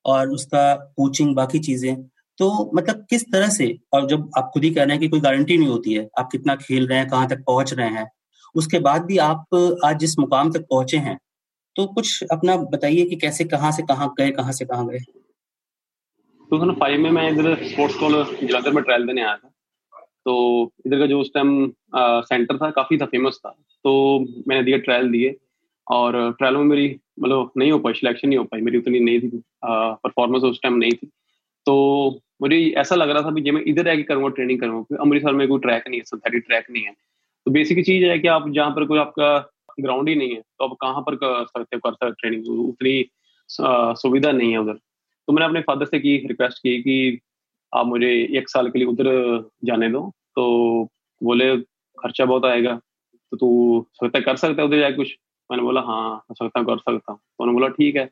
और 0.05 0.31
उसका 0.31 0.75
कोचिंग 0.97 1.35
बाकी 1.37 1.59
चीज़ें 1.61 1.95
तो 2.39 2.71
मतलब 2.75 3.05
किस 3.11 3.23
तरह 3.33 3.49
से, 3.49 3.67
और 3.93 4.07
जब 4.09 4.31
आप 4.39 4.51
खुद 4.55 4.65
ही 4.65 4.71
कह 4.71 4.83
रहे 4.83 4.93
हैं 4.93 5.01
कि 5.01 5.09
कोई 5.09 5.21
गारंटी 5.21 5.57
नहीं 5.59 5.69
होती 5.69 5.93
है, 5.95 6.09
आप 6.19 6.29
कितना 6.33 6.55
खेल 6.57 6.87
रहे 6.87 6.99
हैं, 6.99 7.09
कहाँ 7.09 7.29
तक 7.29 7.43
पहुँच 7.47 7.73
रहे 7.75 7.89
हैं 7.89 8.11
उसके 8.55 8.79
बाद 8.79 9.05
भी 9.05 9.19
आप 9.19 9.55
आज 9.85 9.99
जिस 9.99 10.19
मुकाम 10.19 10.53
तक 10.53 10.67
पहुँचे 10.71 10.97
हैं 10.99 11.19
तो 11.77 11.87
कुछ 11.87 12.23
अपना 12.33 12.57
बताइए 12.57 13.05
कि 13.05 13.17
कैसे, 13.17 13.45
कहाँ 13.45 13.71
से 13.73 13.83
कहाँ 13.83 14.09
गए, 14.19 14.31
कहाँ 14.31 14.53
से 14.53 14.65
कहाँ 14.65 14.87
गए? 14.89 14.99
टू 14.99 16.59
थाउज़ेंड 16.59 16.79
फाइव 16.81 17.01
में 17.01 17.11
मैं 17.11 17.31
इधर 17.31 17.65
स्पोर्ट्स 17.65 17.97
कॉलेज 17.97 18.49
जलंधर 18.49 18.73
में 18.73 18.83
ट्रायल 18.85 19.07
देने 19.07 19.23
आया 19.23 19.37
था। 19.37 19.51
तो 20.25 20.73
इधर 20.87 20.99
का 20.99 21.07
जो 21.07 21.21
उस 21.21 21.31
टाइम 21.35 21.73
सेंटर 21.97 22.57
था, 22.57 22.71
काफ़ी 22.71 22.99
था, 22.99 23.07
फ़ेमस 23.07 23.39
था। 23.39 23.51
तो 23.85 24.19
मैंने 24.49 24.63
दिए 24.63 24.79
ट्रायल 24.79 25.11
दिए 25.11 25.35
और 25.87 26.33
ट्रायल 26.33 26.57
में 26.57 26.65
मेरी 26.65 26.89
मतलब 27.21 27.51
नहीं 27.57 27.73
हो 27.73 27.79
पाई, 27.79 27.93
सिलेक्शन 27.93 28.29
नहीं 28.29 28.39
हो 28.39 28.45
पाई। 28.45 28.61
मेरी 28.61 28.79
उतनी 28.79 29.01
नहीं 29.01 29.21
थी 29.21 29.43
परफॉर्मेंस 29.65 30.43
उस 30.45 30.61
टाइम 30.63 30.75
नहीं 30.75 30.93
थी। 30.93 31.11
तो 31.67 32.21
मुझे 32.43 32.57
ऐसा 32.79 32.95
लग 32.95 33.11
रहा 33.11 33.23
था 33.23 33.35
कि 33.35 33.51
मैं 33.51 33.63
इधर 33.67 33.89
आके 33.89 34.03
करूँगा, 34.03 34.29
ट्रेनिंग 34.29 34.61
करूँगा 34.61 35.03
अमृतसर 35.03 35.33
में 35.33 35.47
कोई 35.49 35.61
ट्रैक 35.61 35.89
नहीं 35.89 36.01
है 36.01 36.05
सिंथेटिक 36.05 36.45
ट्रैक 36.47 36.67
नहीं 36.71 36.85
है। 36.85 36.93
तो 37.47 37.51
बेसिक 37.51 37.85
चीज़ 37.87 38.05
है 38.05 38.19
कि 38.19 38.29
आप 38.29 38.49
जहाँ 38.51 38.71
पर 38.71 38.85
कोई 38.87 38.99
आपका 38.99 39.39
ग्राउंड 39.81 40.09
ही 40.09 40.15
नहीं 40.15 40.35
है 40.35 40.41
तो 40.41 40.65
आप 40.65 40.77
कहाँ 40.81 41.03
पर 41.03 41.15
कर 41.17 41.45
सकते 41.47 41.77
हो, 41.77 41.81
कर 41.81 41.93
सकते 41.95 42.11
ट्रेनिंग 42.21 42.69
उतनी 42.69 43.05
सुविधा 43.51 44.33
नहीं 44.33 44.53
है 44.53 44.59
उधर। 44.59 44.75
तो 45.29 45.33
मैंने 45.33 45.47
अपने 45.47 45.61
फादर 45.61 45.87
से 45.87 45.99
की 45.99 46.17
रिक्वेस्ट 46.29 46.59
की 46.59 46.77
कि 46.83 47.21
आप 47.73 47.87
मुझे 47.87 48.11
एक 48.39 48.49
साल 48.49 48.69
के 48.71 48.79
लिए 48.79 48.89
उधर 48.89 49.51
जाने 49.65 49.89
दो। 49.91 50.01
तो 50.37 50.45
बोले, 51.21 51.57
खर्चा 51.99 52.25
बहुत 52.25 52.45
आएगा। 52.45 52.75
तो 53.33 53.37
तू 53.37 53.87
सकता 53.95 54.21
कर 54.21 54.37
सकता 54.37 54.63
है 54.63 54.69
उधर 54.69 54.79
जाए 54.79 54.93
कुछ? 54.93 55.15
मैंने 55.51 55.63
बोला 55.63 55.81
हाँ 55.81 56.23
सकता 56.33 56.63
कर 56.63 56.79
सकता 56.79 57.13
हूँ। 57.13 57.19
तो 57.19 57.45
उन्होंने 57.45 57.61
बोला, 57.61 57.69
ठीक 57.69 57.97
है, 57.97 58.09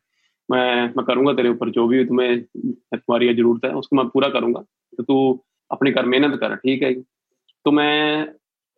मैं 0.48 0.84
मैं 0.96 1.04
करूँगा 1.06 1.32
तेरे 1.34 1.48
ऊपर, 1.48 1.70
जो 1.70 1.86
भी 1.88 2.04
तुम्हें 2.04 2.42
तुम्हारी 2.42 3.34
ज़रूरत 3.34 3.64
है, 3.64 3.72
उसको 3.74 3.96
मैं 3.96 4.06
पूरा 4.08 4.28
करूँगा। 4.28 4.60
तो 4.96 5.02
तू 5.02 5.44
अपने 5.70 5.90
कर 5.92 6.06
मेहनत 6.06 6.38
कर, 6.40 6.54
ठीक 6.56 6.82
है? 6.82 6.92
तो 6.94 7.70
मैं 7.72 8.26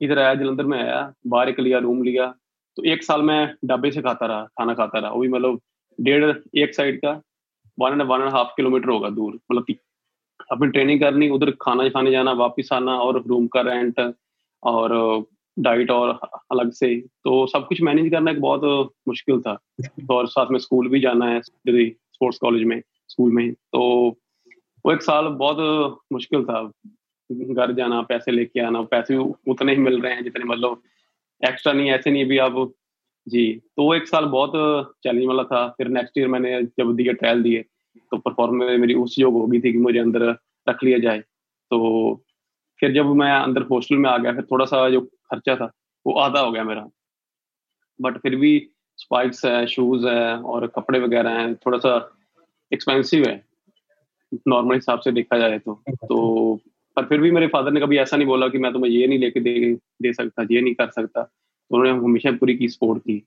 इधर 0.00 0.18
आया, 0.18 0.34
जलंधर 0.34 0.64
में 0.64 0.82
आया, 0.82 1.14
बाहर 1.26 1.48
एक 1.48 1.60
लिया 1.60 1.78
रूम 1.78 2.02
लिया। 2.02 2.34
तो 2.76 2.84
एक 2.84 3.04
साल 3.04 3.22
मैं 3.22 3.54
ढाबे 3.64 3.90
से 3.90 4.02
खाता 4.02 4.26
रहा, 4.26 4.44
खाना 4.44 4.74
खाता 4.74 4.98
रहा। 4.98 5.10
वो 5.10 5.20
भी 5.20 5.28
मतलब 5.28 5.60
डेढ़, 6.00 6.36
एक 6.56 6.74
साइड 6.74 6.98
का 6.98 7.22
one 7.78 7.92
and 7.92 8.02
one 8.02 8.20
and 8.20 8.30
half 8.30 8.48
kilometre 8.48 8.88
होगा 8.88 9.08
दूर। 9.10 9.40
मतलब 9.52 9.74
अपनी 10.52 10.68
ट्रेनिंग 10.68 11.00
करनी, 11.00 11.28
उधर 11.28 11.50
खाना 11.50 11.88
खाने 11.88 12.10
जाना, 12.10 12.32
वापिस 12.32 12.72
आना 12.72 12.98
और 12.98 13.24
रूम 13.26 13.46
का 13.46 13.60
रेंट 13.60 14.14
और 14.62 15.24
डाइट 15.58 15.90
और 15.90 16.20
अलग 16.52 16.72
से। 16.72 17.00
तो 17.00 17.46
सब 17.46 17.66
कुछ 17.66 17.82
मैनेज 17.82 18.10
करना 18.10 18.30
एक 18.30 18.40
बहुत 18.40 18.90
मुश्किल 19.08 19.40
था। 19.40 19.58
तो 19.80 20.14
और 20.14 20.26
साथ 20.26 20.46
में 20.50 20.58
स्कूल 20.58 20.88
भी 20.88 21.00
जाना 21.00 21.26
है 21.26 21.40
स्पोर्ट्स 21.40 22.38
कॉलेज 22.38 22.64
में 22.64 22.82
स्कूल 23.08 23.32
में। 23.32 23.52
तो 23.52 24.08
वो 24.86 24.92
एक 24.92 25.02
साल 25.02 25.28
बहुत 25.28 25.98
मुश्किल 26.12 26.44
था। 26.44 26.72
घर 27.33 27.73
जाना, 27.73 28.00
पैसे 28.02 28.33
लेके 28.33 28.61
आना, 28.61 28.83
पैसे 28.83 29.16
उतने 29.16 29.73
ही 29.73 29.78
मिल 29.78 30.00
रहे 30.00 30.14
हैं 30.14 30.25
जितने 30.25 30.45
मतलब 30.45 30.83
एक्स्ट्रा 31.40 31.73
नहीं, 31.73 31.90
ऐसे 31.90 32.11
नहीं 32.11 32.25
भी 32.25 32.38
आप 32.38 32.73
जी 33.28 33.52
तो 33.76 33.95
एक 33.95 34.09
साल 34.09 34.25
बहुत 34.25 34.52
चैलेंज 35.02 35.26
वाला 35.26 35.45
था। 35.45 35.69
फिर 35.69 35.88
नेक्स्ट 35.88 36.19
ईयर 36.19 36.28
मैंने 36.28 36.62
जब 36.62 36.95
दिए 36.97 37.12
ट्रायल 37.12 37.43
दिए 37.43 37.64
तो 38.11 38.16
परफॉर्मेंस 38.16 38.81
मेरी 38.81 38.95
उस 38.95 39.19
योग 39.19 39.35
हो 39.35 39.47
गई 39.47 39.61
थी 39.61 39.73
कि 39.73 39.78
मुझे 39.78 39.99
अंदर 39.99 40.23
रख 40.69 40.85
लिया 40.85 40.99
जाए। 40.99 41.19
तो 41.71 41.78
फिर 42.81 42.93
जब 42.93 43.07
मैं 43.07 43.33
अंदर 43.33 43.62
हॉस्टल 43.62 43.97
में 43.97 44.11
आ 44.11 44.19
गया, 44.19 44.33
फिर 44.33 44.45
थोड़ा 44.45 44.64
सा 44.64 44.88
जो 44.90 45.00
खर्चा 45.00 45.57
था, 45.57 45.71
वो 46.07 46.12
आधा 46.12 46.40
हो 46.40 46.52
गया 46.52 46.64
मेरा। 46.64 46.88
बट 48.00 48.19
फिर 48.19 48.37
भी 48.37 48.71
स्पाइक्स 48.97 49.45
है 49.45 49.66
शूज़ 49.66 50.07
है 50.07 50.37
और 50.37 50.66
कपड़े 50.66 51.00
वगैरह 51.00 51.31
हैं, 51.31 51.54
थोड़ा 51.54 51.78
सा 51.78 52.16
एक्सपेंसिव 52.73 53.25
है। 53.28 53.45
नॉर्मल 54.49 54.75
हिसाब 54.75 55.00
से 55.00 55.12
देखा 55.12 55.38
जाए 55.38 55.59
तो। 55.59 55.83
तो 55.90 56.59
पर 56.96 57.04
फिर 57.04 57.20
भी 57.20 57.30
मेरे 57.30 57.46
फादर 57.46 57.72
ने 57.72 57.80
कभी 57.80 57.98
ऐसा 57.98 58.16
नहीं 58.16 58.26
बोला 58.26 58.48
कि 58.48 58.58
मैं 58.58 58.72
तुम्हें 58.72 58.90
ये 58.90 59.06
नहीं 59.06 59.18
लेके 59.18 59.40
दे 59.40 59.74
दे 60.02 60.12
सकता 60.12 60.42
ये 60.50 60.60
नहीं 60.60 60.74
कर 60.74 60.90
सकता। 60.90 61.22
तो 61.22 61.76
उन्होंने 61.76 61.98
हमेशा 61.98 62.32
पूरी 62.32 62.54
की 62.56 62.68
सपोर्ट 62.68 63.02
की। 63.02 63.22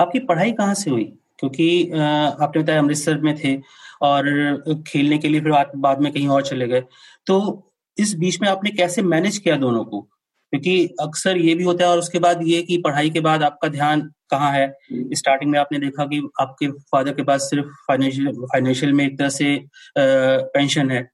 आपकी 0.00 0.18
पढ़ाई 0.20 0.52
कहाँ 0.52 0.74
से 0.74 0.90
हुई? 0.90 1.04
क्योंकि 1.38 1.90
आपने 1.90 2.62
बताया 2.62 2.78
अमृतसर 2.78 3.20
में 3.20 3.34
थे 3.36 3.56
और 4.02 4.82
खेलने 4.86 5.18
के 5.18 5.28
लिए 5.28 5.40
फिर 5.40 5.52
बाद 5.76 6.00
में 6.00 6.12
कहीं 6.12 6.28
और 6.28 6.42
चले 6.42 6.66
गए। 6.68 6.82
तो 7.26 7.62
इस 7.98 8.14
बीच 8.18 8.40
में 8.42 8.48
आपने 8.48 8.70
कैसे 8.70 9.02
मैनेज 9.02 9.38
किया 9.38 9.56
दोनों 9.56 9.84
को? 9.84 10.00
क्योंकि 10.00 10.84
अक्सर 11.00 11.36
ये 11.36 11.54
भी 11.54 11.64
होता 11.64 11.84
है 11.84 11.90
और 11.90 11.98
उसके 11.98 12.18
बाद 12.18 12.40
ये 12.42 12.60
कि 12.62 12.76
पढ़ाई 12.78 13.10
के 13.10 13.20
बाद 13.20 13.42
आपका 13.42 13.68
ध्यान 13.68 14.00
कहाँ 14.30 14.52
है? 14.52 14.72
स्टार्टिंग 14.92 15.50
में 15.50 15.58
आपने 15.58 15.78
देखा 15.78 16.04
कि 16.04 16.22
आपके 16.40 16.68
फादर 16.92 17.12
के 17.12 17.22
पास 17.22 17.42
सिर्फ़ 17.42 17.66
फाइनेंशियल 17.88 18.32
फाइनेंशियल 18.44 18.92
में 18.92 19.04
एक 19.06 19.18
तरह 19.18 19.28
से 19.28 19.58
पेंशन 19.98 20.90
है। 20.90 21.08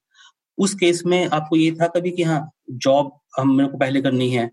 उस 0.60 0.74
केस 0.74 1.02
में 1.06 1.24
आपको 1.28 1.56
ये 1.56 1.70
था 1.72 1.86
कभी 1.88 2.10
कि 2.10 2.22
हाँ 2.22 2.40
जॉब 2.72 3.12
हम 3.38 3.56
मेरे 3.56 3.68
को 3.68 3.78
पहले 3.78 4.00
करनी 4.02 4.28
है, 4.30 4.46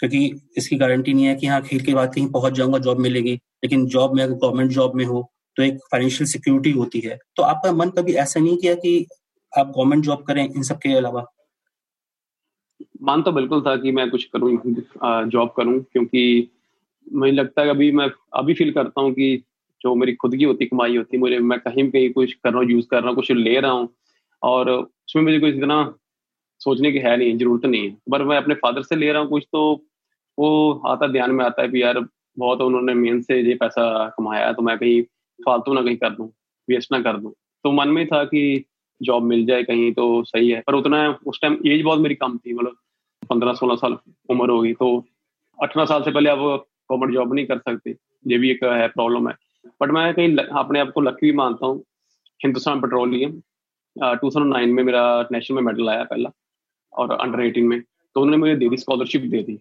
क्योंकि 0.00 0.24
इसकी 0.58 0.76
गारंटी 0.76 1.14
नहीं 1.14 1.26
है 1.26 1.34
कि 1.36 1.46
हाँ 1.46 1.60
खेल 1.62 1.80
के 1.80 1.94
बाद 1.94 2.14
कहीं 2.14 2.26
पहुँच 2.30 2.52
जाऊँगा 2.52 2.78
जॉब 2.80 2.98
मिलेगी। 3.00 3.34
लेकिन 3.34 3.86
जॉब 3.88 4.14
में, 4.16 4.22
अगर 4.24 4.34
गवर्नमेंट 4.34 4.70
जॉब 4.72 4.94
में 4.96 5.04
हो 5.04 5.30
तो 5.56 5.62
एक 5.62 5.78
फाइनेंशियल 5.92 6.28
सिक्योरिटी 6.28 6.70
होती 6.72 7.00
है। 7.00 7.18
तो 7.36 7.42
आपका 7.44 7.72
मन 7.74 7.90
कभी 7.90 8.14
ऐसा 8.16 8.40
नहीं 8.40 8.56
किया 8.56 8.74
कि 8.76 9.06
आप 9.52 9.66
गवर्नमेंट 9.68 10.04
जॉब 10.04 10.22
करें 10.24 10.44
इन 10.46 10.62
सब 10.62 10.78
के 10.78 10.94
अलावा? 10.96 11.24
मन 13.02 13.22
तो 13.22 13.32
बिल्कुल 13.32 13.60
था 13.62 13.76
कि 13.76 13.92
मैं 13.92 14.08
कुछ 14.10 14.24
करूँ 14.26 14.50
जॉब 15.28 15.52
करूँ, 15.56 15.78
क्योंकि 15.82 16.50
मुझे 17.06 17.32
लगता 17.32 17.62
है 17.62 17.68
अभी 17.70 17.90
मैं 17.92 18.08
अभी 18.36 18.54
फील 18.54 18.72
करता 18.72 19.00
हूँ 19.00 19.12
कि 19.12 19.36
जो 19.80 19.94
मेरी 19.94 20.14
खुद 20.14 20.36
की 20.36 20.44
होती, 20.44 20.66
कमाई 20.66 20.96
होती, 20.96 21.18
मुझे, 21.18 21.38
मैं 21.38 21.58
कहीं 21.60 21.90
कहीं 21.90 22.12
कुछ 22.12 22.32
कर 22.34 22.50
रहा 22.50 22.58
हूँ 22.58 22.70
यूज़ 22.70 22.86
कर 22.90 22.98
रहा 22.98 23.08
हूँ, 23.08 23.16
कुछ 23.16 23.30
ले 23.32 23.58
रहा 23.60 23.70
हूँ। 23.72 23.88
और 24.42 24.70
उसमें 25.08 25.22
मुझे 25.22 25.38
कुछ 25.40 25.54
इतना 25.54 25.94
सोचने 26.60 26.92
की 26.92 26.98
है 26.98 27.16
नहीं, 27.16 27.36
ज़रूरत 27.38 27.64
नहीं 27.66 27.82
है। 27.82 27.96
पर 28.10 28.24
मैं 28.24 28.36
अपने 28.36 28.54
फादर 28.56 28.82
से 28.82 28.96
ले 28.96 29.12
रहा 29.12 29.22
हूँ 29.22 29.28
कुछ 29.30 29.46
तो 29.52 29.62
वो 30.38 30.72
आता 30.88 31.06
ध्यान 31.08 31.30
में 31.30 31.44
आता 31.44 31.62
है 31.62 31.68
कि 31.68 31.82
यार, 31.82 32.04
बहुत 32.36 32.60
उन्होंने 32.60 32.94
मेहनत 32.94 33.24
से 33.24 33.40
ये 33.40 33.54
पैसा 33.54 33.84
कमाया 34.10 34.52
तो 34.52 34.62
मैं 34.62 34.76
कहीं 34.78 35.02
फालतू 35.38 35.72
ना 35.74 35.82
कहीं 35.82 35.96
कर 35.96 36.10
दूँ 36.10 36.26
वेस्ट 36.68 36.92
ना 36.92 37.00
कर 37.02 37.16
दूँ। 37.18 37.32
तो 37.64 37.72
मन 37.72 37.88
में 37.88 38.06
था 38.06 38.22
कि 38.24 38.64
जॉब 39.00 39.22
मिल 39.24 39.44
जाए 39.46 39.62
कहीं 39.64 39.92
तो 39.92 40.22
सही 40.24 40.50
है, 40.50 40.62
पर 40.66 40.74
उतना 40.74 40.98
उस 41.26 41.40
टाइम 41.42 41.56
एज 41.66 41.82
बहुत 41.84 42.00
मेरी 42.00 42.14
कम 42.14 42.36
थी 42.38 42.54
मतलब 42.54 42.76
पंद्रह 43.22 43.52
सोलह 43.54 43.76
साल 43.76 43.96
उम्र 44.30 44.50
होगी 44.50 44.72
तो 44.74 44.88
अठारह 45.58 45.84
साल 45.86 46.02
से 46.02 46.10
पहले 46.10 46.30
आप 46.30 46.38
गवर्नमेंट 46.38 47.12
जॉब 47.14 47.34
नहीं 47.34 47.46
कर 47.46 47.58
सकते, 47.58 47.90
ये 48.26 48.38
भी 48.38 48.50
एक, 48.50 48.64
है 48.64 48.88
प्रॉब्लम 48.88 49.28
है। 49.28 49.34
बट 49.80 49.90
मैं 49.90 50.12
कहीं 50.14 50.36
अपने 50.36 50.80
आप 50.80 50.90
को 50.94 51.00
लकी 51.00 51.26
भी 51.26 51.36
मानता 51.36 51.66
हूँ, 51.66 51.82
Hindustan 52.40 52.80
Petroleum 52.80 53.40
two 53.96 54.30
thousand 54.30 54.52
nine 54.52 54.70
में 54.70 54.82
मेरा 54.82 55.04
नेशनल 55.32 55.56
में 55.56 55.62
मेडल 55.62 55.88
आया 55.88 56.04
पहला, 56.04 56.30
और 56.92 57.12
अंडर 57.12 57.40
एटीन 57.40 57.66
में। 57.66 57.80
तो 57.80 58.20
उन्होंने 58.20 58.36
मुझे 58.36 58.54
दे 58.56 58.68
दी 58.68 58.76
स्कॉलरशिप 58.76 59.22
दे 59.22 59.42
दी। 59.42 59.58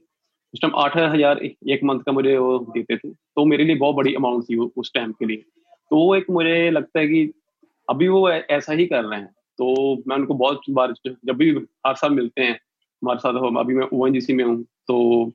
उस 0.54 0.62
टाइम 0.62 0.74
आठ 0.76 0.98
हज़ार 0.98 1.40
एक 1.44 1.84
मंथ 1.84 2.00
का 2.00 2.12
मुझे 2.12 2.38
वो 2.38 2.58
देते 2.74 2.98
थे। 2.98 3.10
तो 3.10 3.46
मेरे 3.46 3.64
लिए 3.64 3.76
बहुत 3.76 3.96
बड़ी 3.96 4.14
अमाउंट 4.16 4.44
थी 4.44 4.56
उस 4.56 4.92
टाइम 4.94 5.12
के 5.12 5.26
लिए। 5.26 5.38
तो 5.92 5.98
वो 5.98 6.16
एक 6.16 6.30
मुझे 6.30 6.70
लगता 6.72 7.00
है 7.00 7.08
कि 7.08 7.32
अभी 7.88 8.08
वो 8.08 8.30
ऐसा 8.30 8.74
ही 8.74 8.86
कर 8.86 9.04
रहे 9.04 9.20
हैं। 9.20 9.28
तो 9.60 10.04
मैं 10.08 10.16
उनको 10.16 10.34
बहुत 10.34 10.62
बार 10.70 10.94
जब 11.08 11.36
भी 11.38 11.50
हर 11.88 11.96
साल 11.96 12.12
मिलते 12.12 12.42
हैं, 12.42 12.54
हमारे 12.54 13.20
साथ 13.20 13.34
हो, 13.34 13.48
अभी 13.60 13.74
मैं 13.74 13.88
ओ 13.94 14.08
में 14.36 14.44
हूँ 14.44 14.64
तो 14.88 15.32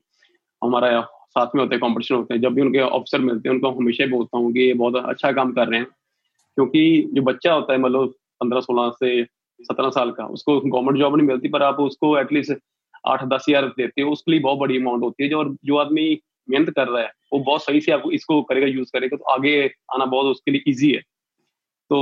हमारा 0.61 1.01
साथ 1.29 1.55
में 1.55 1.61
होते 1.61 1.75
हैं 1.75 1.79
कॉम्पिटिशन 1.79 2.15
होते 2.15 2.33
हैं। 2.33 2.41
जब 2.41 2.53
भी 2.53 2.61
उनके 2.61 2.79
ऑफिसर 2.79 3.19
मिलते 3.21 3.49
हैं, 3.49 3.55
उनको 3.55 3.71
हमेशा 3.71 4.05
बोलता 4.07 4.37
हूँ 4.37 4.51
कि 4.53 4.59
ये 4.59 4.73
बहुत 4.73 4.95
अच्छा 4.97 5.31
काम 5.31 5.51
कर 5.53 5.67
रहे 5.67 5.79
हैं। 5.79 5.87
क्योंकि 6.57 7.09
जो 7.13 7.21
बच्चा 7.21 7.53
होता 7.53 7.73
है 7.73 7.79
मतलब 7.79 8.13
पंद्रह 8.41 8.59
सोलह 8.61 8.89
से 8.95 9.23
सत्रह 9.59 9.89
साल 9.91 10.11
का। 10.11 10.25
उसको 10.27 10.59
गवर्नमेंट 10.61 10.97
जॉब 10.99 11.15
नहीं 11.17 11.27
मिलती, 11.27 11.49
पर 11.49 11.63
आप 11.63 11.79
उसको 11.81 12.17
एटलीस्ट 12.19 12.51
आठ, 13.03 13.23
दस 13.25 13.45
हज़ार 13.49 13.65
देते 13.67 14.01
हो, 14.01 14.11
उसके 14.11 14.31
लिए 14.31 14.39
बहुत 14.39 14.59
बड़ी 14.59 14.77
अमाउंट 14.77 15.03
होती 15.03 15.23
है। 15.23 15.29
जो 15.29 15.43
जो 15.65 15.77
आदमी 15.77 16.07
मेहनत 16.47 16.69
कर 16.69 16.87
रहा 16.87 17.01
है, 17.01 17.11
वो 17.33 17.39
बहुत 17.39 17.63
सही 17.63 17.81
से 17.81 17.91
आपको 17.91 18.11
इसको 18.11 18.41
करेगा 18.43 18.67
यूज़ 18.67 18.89
करेगा 18.93 19.17
तो 19.17 19.23
आगे 19.33 19.53
आना 19.93 20.05
बहुत 20.07 20.25
उसके 20.27 20.51
लिए 20.51 20.63
ईजी 20.67 20.91
है। 20.91 21.01
तो 21.91 21.99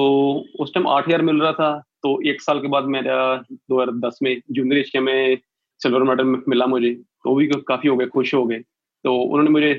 उस 0.60 0.74
टाइम 0.74 0.88
आठ 0.90 1.08
हज़ार 1.08 1.22
मिल 1.24 1.42
रहा 1.42 1.52
था 1.54 1.72
तो 2.04 2.20
एक 2.30 2.42
साल 2.42 2.60
के 2.62 2.68
बाद 2.68 2.86
मेरा 2.88 3.16
दो 3.50 3.82
हज़ार 3.82 3.96
दस 4.00 4.20
में 4.24 4.36
जूनियर 4.52 4.80
एशिया 4.80 5.02
में 5.02 5.38
सिल्वर 5.82 6.04
मेडल 6.04 6.26
मिला 6.48 6.66
मुझे। 6.68 6.94
तो 6.94 7.36
भी 7.36 7.48
काफ़ी 7.48 7.90
हो 7.90 7.96
गए, 7.98 8.06
खुश 8.08 8.34
हो 8.34 8.46
गए। 8.46 8.60
तो 9.06 9.16
उन्होंने 9.16 9.50
मुझे 9.50 9.72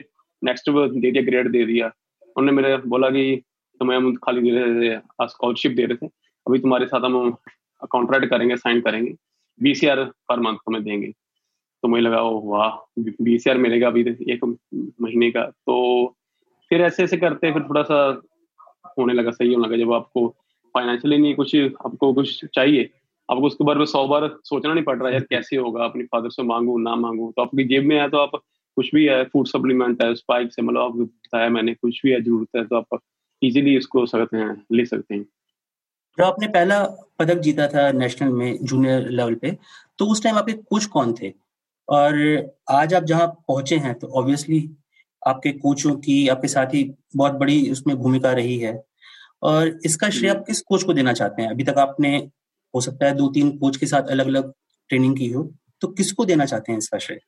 नेक्स्ट 0.42 0.70
दे 0.70 1.10
दिया 1.10 1.22
ग्रेड 1.24 1.50
दे 1.52 1.64
दिया। 1.66 1.86
उन्होंने 2.36 2.52
मेरे 2.52 2.76
बोला 2.86 3.10
कि 3.10 3.42
तुम्हें 3.80 3.96
हम 3.96 4.14
खाली 4.16 4.40
दे 4.42 4.58
रहे 4.58 4.98
थे 4.98 5.26
स्कॉलरशिप 5.28 5.72
दे 5.72 5.84
रहे 5.84 6.06
थे। 6.06 6.10
अभी 6.49 6.59
तुम्हारे 6.59 6.87
साथ 6.87 7.05
हम 7.05 7.31
कॉन्ट्रैक्ट 7.90 8.26
करेंगे 8.26 8.57
साइन 8.57 8.81
करेंगे। 8.81 9.14
बीस 9.61 9.81
हज़ार 9.85 10.05
पर 10.28 10.40
मंथ 10.40 10.57
तुम्हें 10.57 10.83
देंगे। 10.85 11.12
तो 11.83 11.88
मुझे 11.88 12.02
लगा 12.02 12.21
ओ 12.23 12.40
वाह 12.47 12.71
बीस 13.00 13.45
हज़ार 13.47 13.59
मिलेगा 13.59 13.88
अभी 13.88 14.00
एक 14.33 14.45
महीने 15.02 15.31
का। 15.31 15.45
तो 15.45 16.14
फिर 16.71 16.83
ऐसे 16.83 17.05
ऐसे 17.05 17.17
करते 17.17 17.52
फिर 17.52 17.62
थोड़ा 17.62 17.83
सा 17.83 17.99
होने 18.99 19.12
लगा, 19.14 19.31
सही 19.31 19.52
होने 19.55 19.67
लगा। 19.67 19.76
जब 19.76 19.93
आपको 19.93 20.28
फाइनेंशियली 20.75 21.19
नहीं 21.19 21.35
कुछ, 21.35 21.55
आपको 21.57 22.12
कुछ 22.14 22.45
चाहिए 22.47 22.90
आपको 23.28 23.47
उसके 23.47 23.64
बारे 23.64 23.78
में 23.78 23.87
सौ 23.87 24.07
बार 24.09 24.28
सोचना 24.45 24.73
नहीं 24.75 24.85
पड़ 24.85 24.97
रहा, 24.99 25.11
यार, 25.11 25.21
कैसे 25.31 25.57
होगा? 25.57 25.85
अपने 25.85 26.05
फादर 26.05 26.31
से 26.31 26.43
मांगू, 26.43 26.78
ना 26.78 26.95
मांगू? 26.97 27.31
तो 27.37 27.43
आपकी 27.43 27.64
जेब 27.64 27.85
में 27.85 27.99
है 28.00 28.09
तो 28.11 28.19
आप 28.19 28.31
कुछ 28.76 28.90
भी 28.95 29.05
है 29.07 29.25
फ़ूड 29.25 29.47
सप्लीमेंट 29.47 30.02
है 30.02 30.14
स्पाइक 30.14 30.52
से 30.52 30.62
मतलब 30.62 30.81
आपको 30.81 31.05
बताया 31.05 31.49
मैंने, 31.49 31.75
कुछ 31.75 32.00
भी 32.05 32.11
है, 32.12 32.21
ज़रूरत 32.23 32.57
है 32.57 32.64
तो 32.64 32.76
आप 32.76 32.99
इजीली 33.43 33.76
इसको 33.76 34.05
सकते 34.07 34.37
हैं, 34.37 34.62
ले 34.73 34.85
सकते 34.87 35.14
हैं। 35.14 35.26
जब 36.18 36.25
आपने 36.25 36.46
पहला 36.48 36.82
पदक 37.18 37.38
जीता 37.38 37.66
था 37.68 37.90
नेशनल 37.92 38.32
में 38.32 38.58
जूनियर 38.62 39.08
लेवल 39.10 39.34
पे 39.34 39.50
तो 39.98 40.06
उस 40.06 40.22
टाइम 40.22 40.37
आपके 40.37 40.52
कोच 40.52 40.84
कौन 40.87 41.12
थे? 41.12 41.32
और 41.88 42.14
आज 42.70 42.94
आप 42.94 43.04
जहाँ 43.04 43.26
पहुँचे 43.48 43.76
हैं 43.76 43.94
तो 43.94 44.06
ऑब्वियसली 44.18 44.58
आपके 45.22 45.52
कोचों 45.54 45.94
की 45.96 46.16
आपके 46.28 46.48
साथ 46.48 46.75
ही 46.75 46.82
बहुत 47.16 47.32
बड़ी 47.34 47.70
उसमें 47.72 47.96
भूमिका 47.96 48.32
रही 48.32 48.58
है। 48.58 48.72
और 49.42 49.68
इसका 49.84 50.08
श्रेय 50.10 50.30
आप 50.30 50.42
किस 50.46 50.60
कोच 50.62 50.82
को 50.84 50.92
देना 50.92 51.12
चाहते 51.12 51.42
हैं? 51.42 51.50
अभी 51.50 51.64
तक 51.64 51.78
आपने 51.78 52.16
हो 52.75 52.80
सकता 52.80 53.06
है 53.06 53.14
दो 53.16 53.28
तीन 53.28 53.56
कोच 53.58 53.76
के 53.76 53.87
साथ 53.87 54.10
अलग 54.10 54.26
अलग 54.26 54.52
ट्रेनिंग 54.90 55.16
की 55.16 55.30
हो 55.32 55.48
तो 55.82 55.88
किसको 55.90 56.25
देना 56.25 56.44
चाहते 56.46 56.72
हैं 56.72 56.78
इसका 56.78 56.98
श्रेय? 56.98 57.20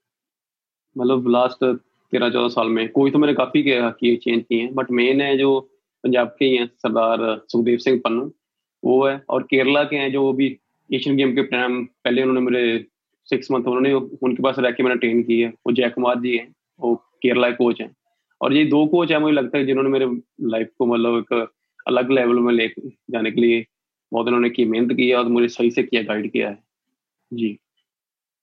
मतलब 0.97 1.29
लास्ट 1.29 1.65
तेरह 1.65 2.31
चौदह 2.31 2.49
साल 2.49 2.69
में 2.69 2.89
कोई 2.93 3.11
तो 3.11 3.19
मैंने 3.19 3.35
काफ़ी 3.35 3.63
किए 3.63 4.17
चेंज 4.17 4.43
किए 4.43 4.61
हैं 4.61 4.75
बट 4.75 4.91
मेन 4.91 5.21
है 5.21 5.37
जो 5.39 5.59
पंजाब 6.05 6.37
के 6.39 6.45
ही 6.45 6.57
हैं 6.57 6.67
सरदार 6.69 7.19
सुखदेव 7.49 7.79
सिंह 7.79 8.01
पन्नू। 8.05 8.31
वो 8.85 9.07
है। 9.07 9.23
और 9.29 9.43
केरला 9.43 9.85
के 9.85 9.97
हैं 9.97 10.13
जो 10.13 10.23
वो 10.23 10.33
भी 10.33 10.59
एशियन 10.95 11.17
गेम 11.17 11.35
के 11.35 11.43
टाइम 11.43 11.85
पहले 11.85 12.23
उन्होंने 12.23 12.41
मेरे 12.41 12.87
सिक्स 13.25 13.51
मंथ 13.51 13.65
उन्होंने 13.65 13.93
उनके 13.93 14.43
पास 14.43 14.59
रह 14.59 14.71
के 14.71 14.83
मैंने 14.83 14.97
ट्रेन 14.97 15.23
की 15.23 15.41
है। 15.41 15.49
वो 15.49 15.73
जय 15.73 15.89
कुमार 15.91 16.21
जी 16.21 16.37
हैं। 16.37 16.55
वो 16.81 16.95
केरला 16.95 17.51
कोच 17.51 17.81
हैं। 17.81 17.97
और 18.41 18.53
ये 18.53 18.65
दो 18.65 18.87
कोच 18.87 19.13
है, 19.13 19.19
मुझे 19.19 19.35
लगता 19.35 19.59
है, 19.59 19.67
जिन्होंने 19.67 19.91
मेरे 19.91 20.07
लाइफ 20.41 20.69
को 20.79 20.87
मतलब 20.87 21.19
एक 21.19 21.49
अलग 21.87 22.11
लेवल 22.11 22.39
में 22.39 22.53
ले 22.55 22.69
जाने 23.11 23.31
के 23.31 23.41
लिए 23.41 23.67
बहुत 24.13 24.27
उन्होंने 24.27 24.51
की, 24.51 24.65
मेहनत 24.65 24.97
की 24.97 25.09
है 25.09 25.17
और 25.17 25.25
मुझे 25.25 25.49
सही 25.49 25.71
से 25.71 25.83
किया 25.83 26.03
गाइड 26.03 26.33
किया 26.33 26.49
है। 26.49 26.59
जी। 27.33 27.59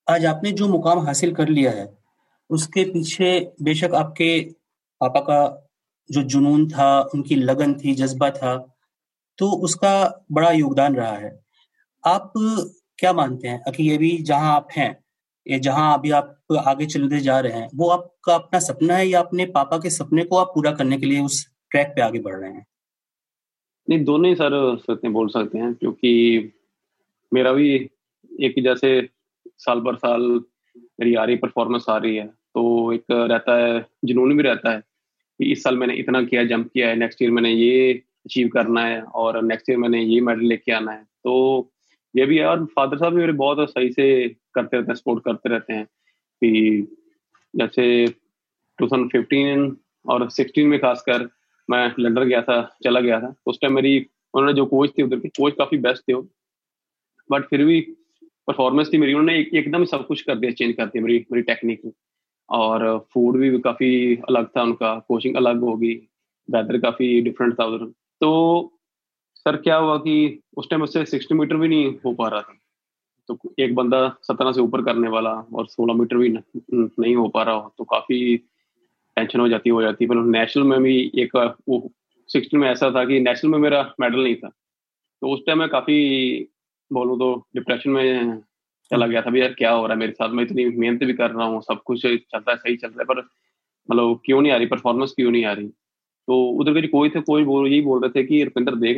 आज 0.09 0.25
आपने 0.25 0.51
जो 0.51 0.67
मुकाम 0.67 0.99
हासिल 0.99 1.33
कर 1.33 1.49
लिया 1.49 1.71
है, 1.71 1.97
उसके 2.49 2.83
पीछे 2.83 3.51
बेशक 3.61 3.89
आपके 3.95 4.49
पापा 5.01 5.19
का 5.19 5.69
जो 6.11 6.23
जुनून 6.23 6.67
था, 6.69 7.01
उनकी 7.01 7.35
लगन 7.35 7.73
थी, 7.73 7.95
जज्बा 7.95 8.29
था 8.29 8.76
तो 9.39 9.49
उसका 9.63 10.25
बड़ा 10.31 10.51
योगदान 10.51 10.95
रहा 10.95 11.11
है। 11.11 11.31
आप 12.03 12.33
क्या 12.99 13.13
मानते 13.13 13.47
हैं? 13.47 13.61
कि 13.71 13.83
ये 13.83 13.97
भी 13.97 14.17
जहाँ 14.21 14.55
आप 14.55 14.67
हैं, 14.77 14.95
ये 15.45 15.59
जहाँ 15.59 15.93
अभी 15.97 16.11
आप 16.11 16.33
आगे 16.59 16.85
चलते 16.85 17.19
जा 17.19 17.39
रहे 17.39 17.53
हैं, 17.53 17.67
वो 17.75 17.89
आपका 17.89 18.35
अपना 18.35 18.59
सपना 18.59 18.95
है 18.95 19.07
या 19.07 19.19
अपने 19.19 19.45
पापा 19.51 19.77
के 19.77 19.89
सपने 19.89 20.23
को 20.23 20.37
आप 20.37 20.51
पूरा 20.55 20.71
करने 20.71 20.97
के 20.97 21.05
लिए 21.05 21.21
उस 21.21 21.45
ट्रैक 21.71 21.87
पे 21.87 22.01
आगे 22.01 22.19
बढ़ 22.19 22.35
रहे 22.35 22.51
हैं? 22.51 22.65
नहीं, 23.87 24.03
दोनों 24.03 24.29
ही 24.29 24.35
सर 24.35 24.77
सकते 24.77 25.09
बोल 25.09 25.27
सकते 25.29 25.57
हैं, 25.57 25.73
क्योंकि 25.73 26.53
मेरा 27.31 27.51
भी 27.53 27.73
एक 28.31 28.63
जैसे 28.63 29.09
साल 29.57 29.79
पर 29.79 29.95
साल 29.95 30.21
मेरी 30.99 31.13
आ 31.15 31.23
रही 31.23 31.35
परफॉर्मेंस 31.35 31.85
आ 31.89 31.97
रही 31.97 32.15
है 32.15 32.25
तो 32.25 32.91
एक 32.93 33.03
रहता 33.11 33.55
है, 33.57 33.85
जुनून 34.05 34.35
भी 34.37 34.43
रहता 34.43 34.71
है 34.71 34.79
कि 34.79 35.51
इस 35.51 35.63
साल 35.63 35.77
मैंने 35.77 35.95
इतना 35.95 36.21
किया 36.23 36.43
जंप 36.45 36.69
किया 36.73 36.87
है 36.89 36.95
नेक्स्ट 36.95 37.21
ईयर 37.21 37.31
मैंने 37.31 37.51
ये 37.51 38.01
अचीव 38.27 38.47
करना 38.47 38.85
है 38.85 39.01
और 39.01 39.41
नेक्स्ट 39.43 39.69
ईयर 39.69 39.79
मैंने 39.79 40.01
ये 40.01 40.21
मेडल 40.21 40.45
लेके 40.45 40.71
आना 40.71 40.91
है। 40.91 41.03
तो 41.23 41.33
ये 42.15 42.25
भी 42.25 42.37
है 42.37 42.45
और 42.45 42.65
फादर 42.65 42.97
साहब 42.97 43.13
भी 43.13 43.21
मेरे 43.21 43.33
बहुत 43.33 43.69
सही 43.69 43.91
से 43.91 44.07
करते 44.55 44.77
रहते 44.77 44.91
हैं 44.91 44.95
सपोर्ट 44.95 45.23
करते 45.23 45.49
रहते 45.49 45.73
हैं 45.73 45.85
कि 46.41 46.51
जैसे 47.53 47.85
2015 48.79 49.75
और 50.05 50.29
16 50.31 50.65
में 50.65 50.79
खासकर 50.79 51.27
मैं 51.69 51.93
लंदन 51.99 52.23
गया 52.23 52.41
था 52.41 52.61
चला 52.83 52.99
गया 52.99 53.19
था। 53.19 53.33
उस 53.47 53.59
टाइम 53.61 53.73
मेरी 53.73 53.97
उन्होंने 54.33 54.53
जो 54.53 54.65
कोच 54.65 54.91
थे 54.97 55.03
उधर 55.03 55.19
के 55.19 55.29
कोच 55.29 55.53
काफ़ी 55.57 55.77
बेस्ट 55.77 56.03
थे 56.03 56.13
बट 57.31 57.47
फिर 57.49 57.63
भी 57.65 57.79
परफॉर्मेंस 58.47 58.89
थी 58.93 58.97
मेरी 58.97 59.13
उन्होंने 59.13 59.39
एक, 59.39 59.53
एकदम 59.53 59.85
सब 59.85 60.07
कुछ 60.07 60.21
कर 60.21 60.35
दिया 60.35 60.51
चेंज 60.51 60.75
कर 60.75 60.85
दिया 60.85 61.03
मेरी 61.03 61.25
मेरी 61.31 61.41
टेक्निक 61.41 61.81
और 62.49 63.07
फ़ूड 63.13 63.37
भी 63.37 63.59
काफ़ी 63.59 64.15
अलग 64.29 64.47
था 64.47 64.63
उनका 64.63 64.93
कोचिंग 65.07 65.35
अलग 65.35 65.59
होगी 65.59 65.93
वेदर 66.49 66.77
काफ़ी 66.79 67.21
डिफरेंट 67.21 67.53
था 67.59 67.65
उधर। 67.65 67.91
तो 68.21 68.29
सर, 69.35 69.55
क्या 69.57 69.75
हुआ 69.75 69.97
कि 69.97 70.39
उस 70.57 70.69
टाइम 70.69 70.83
उससे 70.83 71.05
सिक्सटी 71.05 71.35
मीटर 71.35 71.57
भी 71.57 71.67
नहीं 71.67 71.93
हो 72.05 72.13
पा 72.13 72.27
रहा 72.27 72.41
था। 72.41 72.57
तो 73.29 73.37
एक 73.59 73.75
बंदा 73.75 74.07
सत्रह 74.23 74.51
से 74.51 74.61
ऊपर 74.61 74.81
करने 74.81 75.07
वाला 75.09 75.31
और 75.53 75.67
सोलह 75.67 75.93
मीटर 75.93 76.17
भी 76.17 76.29
नहीं 76.73 77.15
हो 77.15 77.27
पा 77.29 77.43
रहा 77.43 77.69
तो 77.77 77.83
काफ़ी 77.83 78.37
टेंशन 78.37 79.39
हो 79.39 79.47
जाती 79.49 79.69
हो 79.69 79.81
जाती। 79.81 80.05
पर 80.07 80.15
नेशनल 80.15 80.63
में 80.63 80.81
भी 80.83 81.11
एक, 81.15 81.35
वो 81.69 81.91
सिक्सटी 82.29 82.57
में 82.57 82.69
ऐसा 82.69 82.91
था 82.95 83.03
कि 83.05 83.19
नेशनल 83.19 83.51
में 83.51 83.59
मेरा 83.59 83.81
मेडल 84.01 84.23
नहीं 84.23 84.35
था। 84.35 84.49
तो 85.21 85.33
उस 85.33 85.41
टाइम 85.47 85.59
मैं 85.59 85.69
काफ़ी 85.69 85.97
बोलूँ 86.91 87.17
तो 87.19 87.33
डिप्रेशन 87.55 87.89
में 87.91 88.41
चला 88.91 89.07
गया 89.07 89.21
था 89.21 89.29
भी 89.31 89.41
यार 89.41 89.53
क्या 89.53 89.71
हो 89.71 89.85
रहा 89.85 89.93
है? 89.93 89.99
मेरे 89.99 90.11
साथ 90.11 90.29
मैं 90.29 90.43
इतनी 90.43 90.65
मेहनत 90.65 91.03
भी 91.03 91.13
कर 91.13 91.31
रहा 91.31 91.45
हूँ, 91.47 91.61
सब 91.61 91.81
कुछ 91.85 92.01
चलता 92.05 92.51
है, 92.51 92.57
सही 92.57 92.75
चल 92.77 92.87
रहा 92.87 93.01
है। 93.01 93.05
पर 93.05 93.19
मतलब 93.89 94.19
क्यों 94.25 94.41
नहीं 94.41 94.51
आ 94.51 94.57
रही? 94.57 94.65
परफॉर्मेंस 94.67 95.13
क्यों 95.15 95.31
नहीं 95.31 95.45
आ 95.45 95.53
रही? 95.53 95.71
तो 96.27 96.41
उधर 96.61 96.81
के 96.81 96.87
कोई 96.87 97.09
थे 97.09 97.21
कोई 97.21 97.43
बोल 97.43 97.67
यही 97.67 97.81
बोल 97.81 98.01
रहे 98.01 98.09
थे 98.15 98.23
कि 98.27 98.43
रुपिंदर 98.43 98.75
देख 98.75 98.97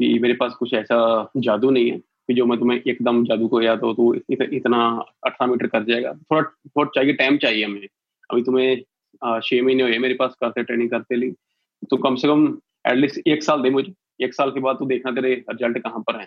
कि 0.00 0.18
मेरे 0.18 0.34
पास 0.34 0.54
कुछ 0.54 0.74
ऐसा 0.74 0.98
जादू 1.36 1.70
नहीं 1.70 1.90
है 1.90 1.98
कि 1.98 2.34
जो 2.34 2.46
मैं 2.46 2.58
तुम्हें 2.58 2.80
एकदम 2.88 3.24
जादू 3.24 3.48
को 3.48 3.60
या 3.62 3.76
तो 3.76 3.92
तू 3.94 4.12
इत, 4.14 4.42
इतना 4.42 4.78
अठारह 5.26 5.50
मीटर 5.50 5.66
कर 5.66 5.84
जाएगा। 5.84 6.12
थोड़ा 6.12 6.42
थोड़ा 6.42 6.90
चाहिए 6.94 7.12
टाइम 7.14 7.36
चाहिए 7.38 7.64
हमें। 7.64 7.86
अभी 8.30 8.42
तुम्हें 8.42 8.76
छह 9.40 9.62
महीने 9.62 9.82
हुए 9.82 9.98
मेरे 9.98 10.14
पास 10.14 10.34
करते 10.40 10.62
ट्रेनिंग 10.62 10.90
करते 10.90 11.16
ली 11.16 11.30
तो 11.90 11.96
कम 11.96 12.16
से 12.16 12.28
कम 12.28 12.46
एटलीस्ट 12.88 13.28
एक 13.28 13.42
साल 13.42 13.62
दे 13.62 13.70
मुझे। 13.70 13.92
एक 14.20 14.34
साल 14.34 14.50
के 14.50 14.60
बाद 14.60 14.76
तो 14.76 14.86
देखना 14.86 15.12
तेरे 15.12 15.34
रिज़ल्ट 15.50 15.78
कहाँ 15.78 16.00
पर 16.06 16.20
है। 16.20 16.26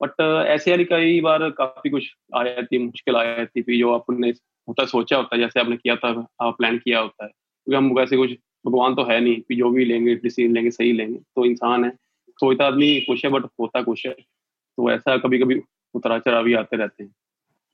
बट 0.00 0.20
ऐसे 0.48 0.70
वाली 0.70 0.84
कई 0.84 1.20
बार 1.20 1.48
काफ़ी 1.50 1.90
कुछ 1.90 2.10
आ 2.36 2.44
जाती 2.44 2.78
मुश्किल 2.78 3.16
आ 3.16 3.24
जाती 3.24 3.62
थी 3.62 3.78
जो 3.78 3.92
आपने 3.94 4.28
होता 4.68 4.84
सोचा 4.86 5.16
होता 5.16 5.36
है 5.36 5.42
जैसे 5.42 5.60
आपने 5.60 5.76
किया 5.76 5.96
था 5.96 6.12
प्लान 6.50 6.78
किया 6.78 7.00
होता 7.00 7.24
है। 7.24 7.30
क्योंकि 7.30 7.76
हम 7.76 7.92
वैसे 7.98 8.16
कुछ 8.16 8.30
भगवान 8.64 8.94
तो 8.94 9.04
है 9.04 9.20
नहीं 9.20 9.40
कि 9.40 9.56
जो 9.56 9.70
भी 9.70 9.84
लेंगे 9.84 10.14
डिसीज़न 10.14 10.54
लेंगे 10.54 10.70
सही 10.70 10.92
लेंगे। 10.92 11.18
तो 11.36 11.44
इंसान 11.44 11.84
है 11.84 11.90
सोचता 12.38 12.66
आदमी 12.66 13.00
खुश 13.00 13.24
है 13.24 13.30
बट 13.30 13.44
होता 13.60 13.82
कुछ 13.82 14.06
है। 14.06 14.12
तो 14.12 14.90
ऐसा 14.90 15.16
कभी 15.16 15.38
कभी 15.38 15.60
उतरा 15.94 16.18
चढ़ा 16.18 16.42
भी 16.42 16.54
आते 16.54 16.76
रहते 16.76 17.02
हैं। 17.04 17.10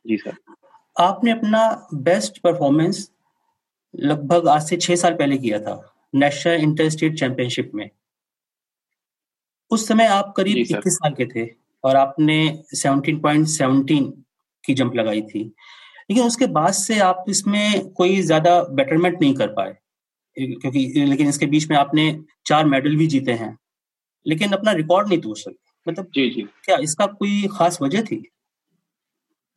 जी 0.05 0.17
सर। 0.17 0.37
आपने 0.97 1.31
अपना 1.31 1.89
बेस्ट 1.95 2.39
परफॉर्मेंस 2.39 3.11
लगभग 3.95 4.49
आज 4.49 4.63
से 4.63 4.77
छह 4.77 4.97
साल 4.97 5.15
पहले 5.15 5.39
किया 5.39 5.59
था 5.59 5.75
नेशनल 6.15 6.61
इंटर 6.61 6.89
स्टेट 6.89 7.19
चैंपियनशिप 7.19 7.71
में। 7.75 7.89
उस 9.71 9.87
समय 9.89 10.07
आप 10.07 10.33
करीब 10.37 10.57
इक्कीस 10.57 10.95
साल 10.95 11.15
के 11.15 11.27
थे 11.27 11.49
और 11.85 11.97
आपने 11.97 12.37
17.17 12.75 14.13
की 14.65 14.75
जंप 14.75 14.95
लगाई 14.95 15.23
थी। 15.23 15.43
लेकिन 16.11 16.25
उसके 16.25 16.47
बाद 16.47 16.73
से 16.73 16.99
आप 16.99 17.25
इसमें 17.29 17.89
कोई 17.91 18.21
ज़्यादा 18.23 18.61
बेटरमेंट 18.71 19.21
नहीं 19.21 19.35
कर 19.35 19.49
पाए। 19.49 19.77
क्योंकि 20.37 20.81
लेकिन 21.07 21.29
इसके 21.29 21.47
बीच 21.47 21.71
में 21.71 21.77
आपने 21.77 22.11
चार 22.47 22.65
मेडल 22.67 22.97
भी 22.97 23.07
जीते 23.07 23.33
हैं। 23.35 23.57
लेकिन 24.27 24.53
अपना 24.53 24.73
रिकॉर्ड 24.75 25.09
नहीं 25.09 25.19
तोड़ 25.21 25.37
सके 25.39 25.57
मतलब 25.87 26.07
जी 26.15 26.29
जी। 26.31 26.43
क्या 26.65 26.77
इसका 26.83 27.07
कोई 27.09 27.47
खास 27.53 27.79
वजह 27.83 28.03
थी? 28.03 28.23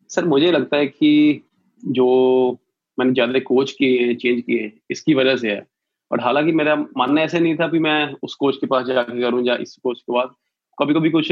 सर 0.09 0.25
मुझे 0.25 0.51
लगता 0.51 0.77
है 0.77 0.88
कि 0.88 1.41
जो 1.83 2.05
मैंने 2.98 3.13
ज़्यादा 3.13 3.39
कोच 3.39 3.71
किए 3.71 4.00
हैं 4.00 4.15
चेंज 4.17 4.41
किए 4.41 4.62
हैं 4.62 4.71
इसकी 4.91 5.13
वजह 5.13 5.36
से 5.38 5.51
है। 5.51 5.65
और 6.12 6.21
हालाँकि 6.21 6.51
मेरा 6.51 6.75
मानना 6.98 7.21
ऐसे 7.21 7.39
नहीं 7.39 7.55
था 7.55 7.67
कि 7.67 7.79
मैं 7.79 8.13
उस 8.24 8.36
कोच 8.36 8.55
के 8.57 8.67
पास 8.67 8.86
जाके 8.86 9.21
करूँ 9.21 9.43
या 9.48 9.55
इस 9.62 9.75
कोच 9.83 10.00
के 10.00 10.13
बाद। 10.13 10.33
कभी 10.77 10.93
कभी 10.93 11.09
कुछ 11.12 11.31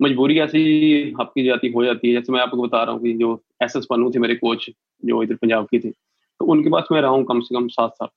मजबूरी 0.00 0.38
ऐसी 0.40 1.14
आपकी 1.20 1.44
जाती 1.44 1.72
हो 1.72 1.84
जाती 1.84 2.08
है। 2.08 2.14
जैसे 2.14 2.32
मैं 2.32 2.40
आपको 2.40 2.62
बता 2.62 2.82
रहा 2.84 2.94
हूँ 2.94 3.02
कि 3.02 3.12
जो 3.14 3.40
एस 3.62 3.76
एस 3.76 3.86
पन्नू 3.90 4.10
थे 4.10 4.18
मेरे 4.18 4.34
कोच 4.36 4.70
जो 5.02 5.22
इधर 5.22 5.34
पंजाब 5.36 5.66
की 5.70 5.78
थे 5.78 5.90
तो 5.90 6.46
उनके 6.46 6.70
पास 6.70 6.88
मैं 6.92 7.00
रहा 7.00 7.10
हूँ 7.10 7.24
कम 7.24 7.40
से 7.40 7.54
कम 7.54 7.68
सात 7.70 7.90
साल। 7.92 8.08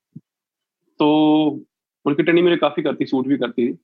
तो 0.99 1.07
उनकी 2.05 2.23
ट्रेनिंग 2.23 2.45
मेरे 2.45 2.57
काफ़ी 2.57 2.83
करती 2.83 3.05
सूट 3.05 3.27
भी 3.27 3.37
करती 3.37 3.67
थी। 3.67 3.77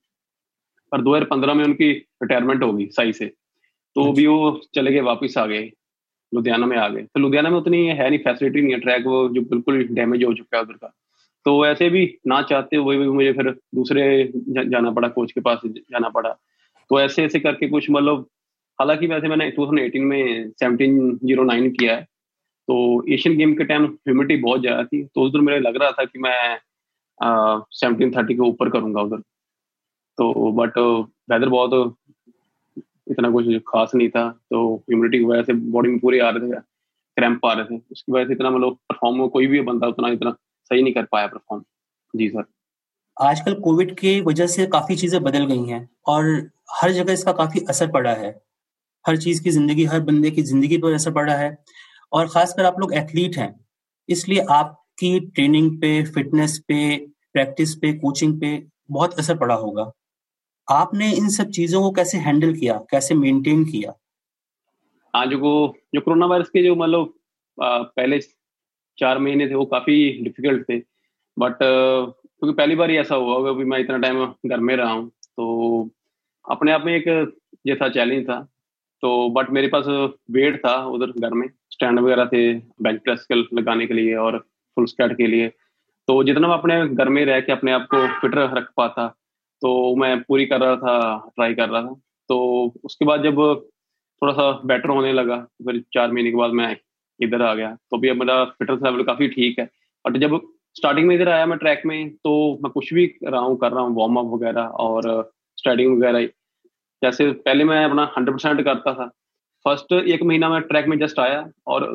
पर 0.92 1.01
2015 1.01 1.54
में 1.54 1.63
उनकी 1.66 1.92
रिटायरमेंट 1.92 2.63
हो 2.63 2.74
गई 2.74 2.86
सही 2.86 3.13
से। 3.13 3.25
तो 3.96 4.12
भी 4.13 4.25
वो 4.28 4.62
चले 4.75 4.92
गए 4.92 5.01
वापिस 5.01 5.38
आ 5.38 5.46
गए 5.46 5.72
लुधियाना 6.34 6.66
में 6.66 6.78
आ 6.78 6.88
गए। 6.88 7.01
तो 7.01 7.20
लुधियाना 7.20 7.50
में 7.50 7.58
उतनी 7.58 7.86
है 7.88 8.10
नहीं 8.10 8.20
फैसिलिटी 8.20 8.62
नहीं 8.62 8.74
है 8.74 8.80
ट्रैक 8.80 9.06
वो 9.06 9.28
जो 9.30 9.42
बिल्कुल 9.42 9.84
डैमेज 9.84 10.24
हो 10.24 10.34
चुका 10.34 10.58
है 10.58 10.63
उधर 10.63 10.74
का। 10.74 10.94
तो 11.46 11.66
ऐसे 11.66 11.89
भी 11.89 12.18
ना 12.28 12.42
चाहते 12.42 12.78
हुए 12.78 12.98
भी 12.98 13.08
मुझे 13.08 13.34
फिर 13.34 13.50
दूसरे 13.75 14.32
जाना 14.48 14.92
पड़ा 14.92 15.08
कोच 15.08 15.32
के 15.32 15.42
पास 15.42 15.62
जाना 15.66 16.10
पड़ा। 16.10 16.30
तो 16.89 17.00
ऐसे 17.01 17.24
ऐसे 17.24 17.39
करके 17.39 17.68
कुछ 17.70 17.89
मतलब 17.89 18.28
हालाँकि 18.80 19.08
वैसे 19.08 19.28
मैंने 19.28 19.50
2018 19.51 20.06
में 20.06 20.51
1709 20.51 21.70
किया 21.70 21.96
है। 21.96 22.04
तो 22.68 23.06
एशियन 23.10 23.38
गेम 23.38 23.54
के 23.54 23.63
टाइम 23.63 23.86
ह्यूमिडिटी 23.86 24.42
बहुत 24.42 24.62
ज़्यादा 24.62 24.84
थी। 24.84 25.04
तो 25.04 25.22
उस 25.22 25.32
दिन 25.32 25.42
मेरे 25.42 25.60
लग 25.60 25.78
रहा 25.78 25.92
था 25.92 26.06
कि 26.06 26.20
मैं 26.20 26.60
सेवनटीन 27.20 28.12
थर्टी 28.12 28.34
के 28.34 28.42
ऊपर 28.44 28.70
करूँगा 28.70 29.02
उधर। 29.02 29.18
तो 30.18 30.52
बट 30.54 30.78
वेदर 31.32 31.50
बहुत, 31.50 31.96
इतना 33.12 33.30
कुछ 33.32 33.46
खास 33.67 33.91
नहीं 33.96 34.10
था 34.10 34.28
तो 34.50 34.76
ह्यूमिडिटी 34.78 35.17
की 35.17 35.26
वजह 35.26 35.43
से 35.43 35.54
बॉडी 35.54 35.89
में 35.89 36.00
पूरे 36.00 36.20
आ 36.20 36.30
रहे 36.30 36.48
थे 36.48 36.60
क्रैम्प 37.17 37.46
आ 37.46 37.54
रहे 37.54 37.65
थे। 37.67 37.82
उसकी 37.91 38.12
वजह 38.12 38.26
से 38.28 38.34
इतना 38.34 38.50
मतलब 38.50 38.78
परफॉर्म 38.89 39.28
कोई 39.30 39.48
भी 39.48 39.62
बंदा 39.63 39.88
उतना, 39.88 40.08
इतना 40.10 40.32
सही 40.72 40.82
नहीं 40.82 40.93
कर 40.93 41.04
पाया 41.12 41.28
परफॉर्म 41.28 41.63
जी 42.13 42.30
सर 42.30 42.43
आजकल 43.17 43.54
कोविड 43.62 43.96
की 43.98 44.20
वजह 44.22 44.48
से 44.48 44.65
काफ़ी 44.67 44.96
चीज़ें 44.96 45.22
बदल 45.24 45.46
गई 45.46 45.65
हैं, 45.65 45.89
और 46.08 46.50
हर 46.74 46.91
जगह 46.91 47.13
इसका 47.13 47.32
काफ़ी 47.34 47.63
असर 47.70 47.88
पड़ा 47.91 48.13
है। 48.13 48.30
हर 49.06 49.17
चीज़ 49.17 49.41
की 49.43 49.50
ज़िंदगी, 49.52 49.86
हर 49.86 50.00
बंदे 50.02 50.32
की 50.32 50.41
ज़िंदगी 50.43 50.78
पर 50.78 50.93
असर 50.93 51.12
पड़ा 51.13 51.34
है, 51.34 51.58
और 52.12 52.28
खासकर 52.28 52.65
आप 52.65 52.80
लोग 52.80 52.93
एथलीट 52.96 53.38
हैं, 53.38 53.54
इसलिए 54.10 54.46
आपकी 54.52 55.20
ट्रेनिंग 55.22 55.72
पे 55.82 56.04
फिटनेस 56.06 56.58
पे 56.67 56.96
प्रैक्टिस 57.36 57.76
पे 57.76 57.92
कोचिंग 57.94 58.39
पे 58.42 58.52
बहुत 58.92 59.20
असर 59.20 59.38
पड़ा 59.38 59.56
होगा। 59.56 59.92
आपने 60.68 61.12
इन 61.13 61.30
सब 61.30 61.50
चीज़ों 61.52 61.82
को 61.82 61.92
कैसे 61.92 62.18
हैंडल 62.20 62.54
किया? 62.54 62.74
कैसे 62.92 63.15
मेंटेन 63.15 63.63
किया? 63.65 63.94
आज 65.13 65.34
को 65.36 65.52
जो 65.96 66.02
कोरोना 66.02 66.26
वायरस 66.26 66.50
के 66.50 66.63
जो 66.63 66.76
मतलब 66.76 67.13
पहले 67.58 68.20
चार 68.98 69.20
महीने 69.20 69.48
थे, 69.50 69.54
वो 69.56 69.65
काफ़ी 69.65 70.12
डिफ़िकल्ट 70.24 70.63
थे। 70.70 70.78
बट 71.38 71.58
क्योंकि 71.62 72.54
पहली 72.54 72.76
बार 72.76 72.89
ही 72.89 72.98
ऐसा 72.98 73.15
हुआ 73.15 73.36
होगा 73.36 73.52
भी 73.52 73.65
मैं 73.65 73.80
इतना 73.80 73.98
टाइम 73.98 74.26
घर 74.26 74.60
में 74.60 74.76
रहा 74.76 74.92
हूँ 74.92 75.08
तो 75.10 75.89
अपने 76.46 76.72
आप 76.72 76.84
में 76.86 76.94
एक 76.96 77.08
ये 77.68 77.76
था 77.76 77.89
चैलेंज 77.89 78.24
था। 78.30 78.39
तो 79.04 79.30
बट 79.30 79.50
मेरे 79.52 79.68
पास 79.68 79.86
वेट 80.32 80.58
था 80.65 80.76
उधर 80.88 81.12
घर 81.20 81.34
में 81.34 81.48
स्टैंड 81.72 82.00
वगैरह 82.00 82.26
थे 82.26 82.54
बेंच 82.84 83.02
प्रेस 83.04 83.28
लगाने 83.32 83.86
के 83.88 83.94
लिए 83.94 84.15
और 84.18 84.38
फुल 84.39 84.86
स्कैट 84.86 85.18
के 85.18 85.28
लिए। 85.28 85.52
तो 86.10 86.24
जितना 86.24 86.48
मैं 86.48 86.56
अपने 86.56 86.76
घर 86.95 87.10
में 87.10 87.24
रह 87.26 87.39
के 87.39 87.52
अपने 87.52 87.72
आप 87.72 87.88
को 87.89 87.98
फिट 88.19 88.36
रख 88.36 88.69
पाता 88.78 89.08
तो 89.62 89.95
मैं 89.95 90.19
पूरी 90.22 90.45
कर 90.45 90.60
रहा 90.60 90.76
था 90.78 91.32
ट्राई 91.36 91.54
कर 91.54 91.69
रहा 91.69 91.82
था। 91.82 91.93
तो 92.30 92.38
उसके 92.86 93.06
बाद 93.06 93.24
जब 93.24 93.36
थोड़ा 94.22 94.34
सा 94.34 94.52
बेटर 94.65 94.89
होने 94.89 95.12
लगा, 95.13 95.38
फिर 95.65 95.84
चार 95.93 96.12
महीने 96.12 96.32
के 96.32 96.38
बाद 96.38 96.52
मैं 96.52 96.76
इधर 97.19 97.41
आ 97.41 97.54
गया 97.54 97.69
तो 97.72 97.98
अभी 97.98 98.10
अब 98.10 98.17
मेरा 98.17 98.43
फिटनेस 98.45 98.80
लेवल 98.84 99.04
काफ़ी 99.04 99.28
ठीक 99.28 99.60
है। 99.60 99.65
बट 100.06 100.17
जब 100.17 100.39
स्टार्टिंग 100.76 101.08
में 101.08 101.15
इधर 101.15 101.30
आया 101.30 101.45
मैं 101.45 101.58
ट्रैक 101.60 101.82
में 101.86 102.10
तो 102.10 102.34
मैं 102.63 102.72
कुछ 102.72 102.93
भी 102.93 103.06
रहा 103.24 103.41
हूँ, 103.41 103.58
कर 103.58 103.72
रहा 103.72 103.84
हूँ 103.84 103.95
वार्म 103.95 104.19
अप 104.19 104.34
वगैरह 104.34 104.62
और 104.88 105.32
स्टार्टिंग 105.58 105.95
वगैरह 105.98 106.26
जैसे 107.02 107.32
पहले 107.45 107.63
मैं 107.63 107.84
अपना 107.86 108.12
हंड्रेड 108.17 108.36
परसेंट 108.36 108.65
करता 108.65 108.93
था। 108.93 109.08
फ़र्स्ट 109.65 109.93
एक 109.93 110.24
महीना 110.24 110.50
में 110.50 110.62
ट्रैक 110.63 110.88
में 110.88 111.00
जस्ट 111.00 111.19
आया 111.19 111.48
और 111.67 111.91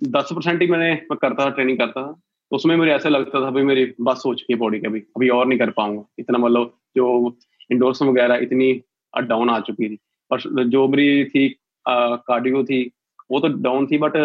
दस 0.00 0.32
परसेंट 0.32 0.62
ही 0.62 0.68
मैंने 0.68 0.96
करता 1.12 1.44
था 1.44 1.50
ट्रेनिंग 1.50 1.78
करता 1.78 2.02
था। 2.02 2.20
उसमें 2.50 2.76
मुझे 2.76 2.90
ऐसा 2.90 3.08
लगता 3.08 3.40
था 3.40 3.50
भाई 3.50 3.62
मेरी 3.62 3.84
बस 4.00 4.22
हो 4.26 4.34
चुकी 4.34 4.52
है 4.52 4.58
बॉडी 4.58 4.78
का 4.80 4.88
भी 4.88 5.00
अभी 5.16 5.28
और 5.28 5.46
नहीं 5.46 5.58
कर 5.58 5.70
पाऊँगा। 5.70 6.04
इतना 6.18 6.38
मतलब 6.38 6.72
जो 6.96 7.36
इंडोर्स 7.70 8.02
वगैरह 8.02 8.38
इतनी 8.42 8.72
डाउन 9.14 9.50
आ 9.50 9.58
चुकी 9.60 9.88
थी। 9.88 9.98
और 10.30 10.64
जो 10.64 10.86
मेरी 10.88 11.24
थी 11.24 11.48
कार्डियो 11.86 12.62
थी 12.64 12.82
वो 13.30 13.40
तो 13.40 13.48
डाउन 13.60 13.86
थी 13.86 13.98
बट 13.98 14.16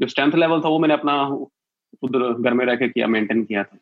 जो 0.00 0.06
स्ट्रेंथ 0.06 0.32
लेवल 0.34 0.60
था 0.60 0.68
वो 0.68 0.78
मैंने 0.78 0.94
अपना 0.94 1.22
उधर 2.02 2.32
घर 2.32 2.54
में 2.54 2.64
रह 2.66 2.76
के 2.76 2.88
किया 2.88 3.06
मेंटेन 3.06 3.44
किया 3.44 3.62
था। 3.64 3.78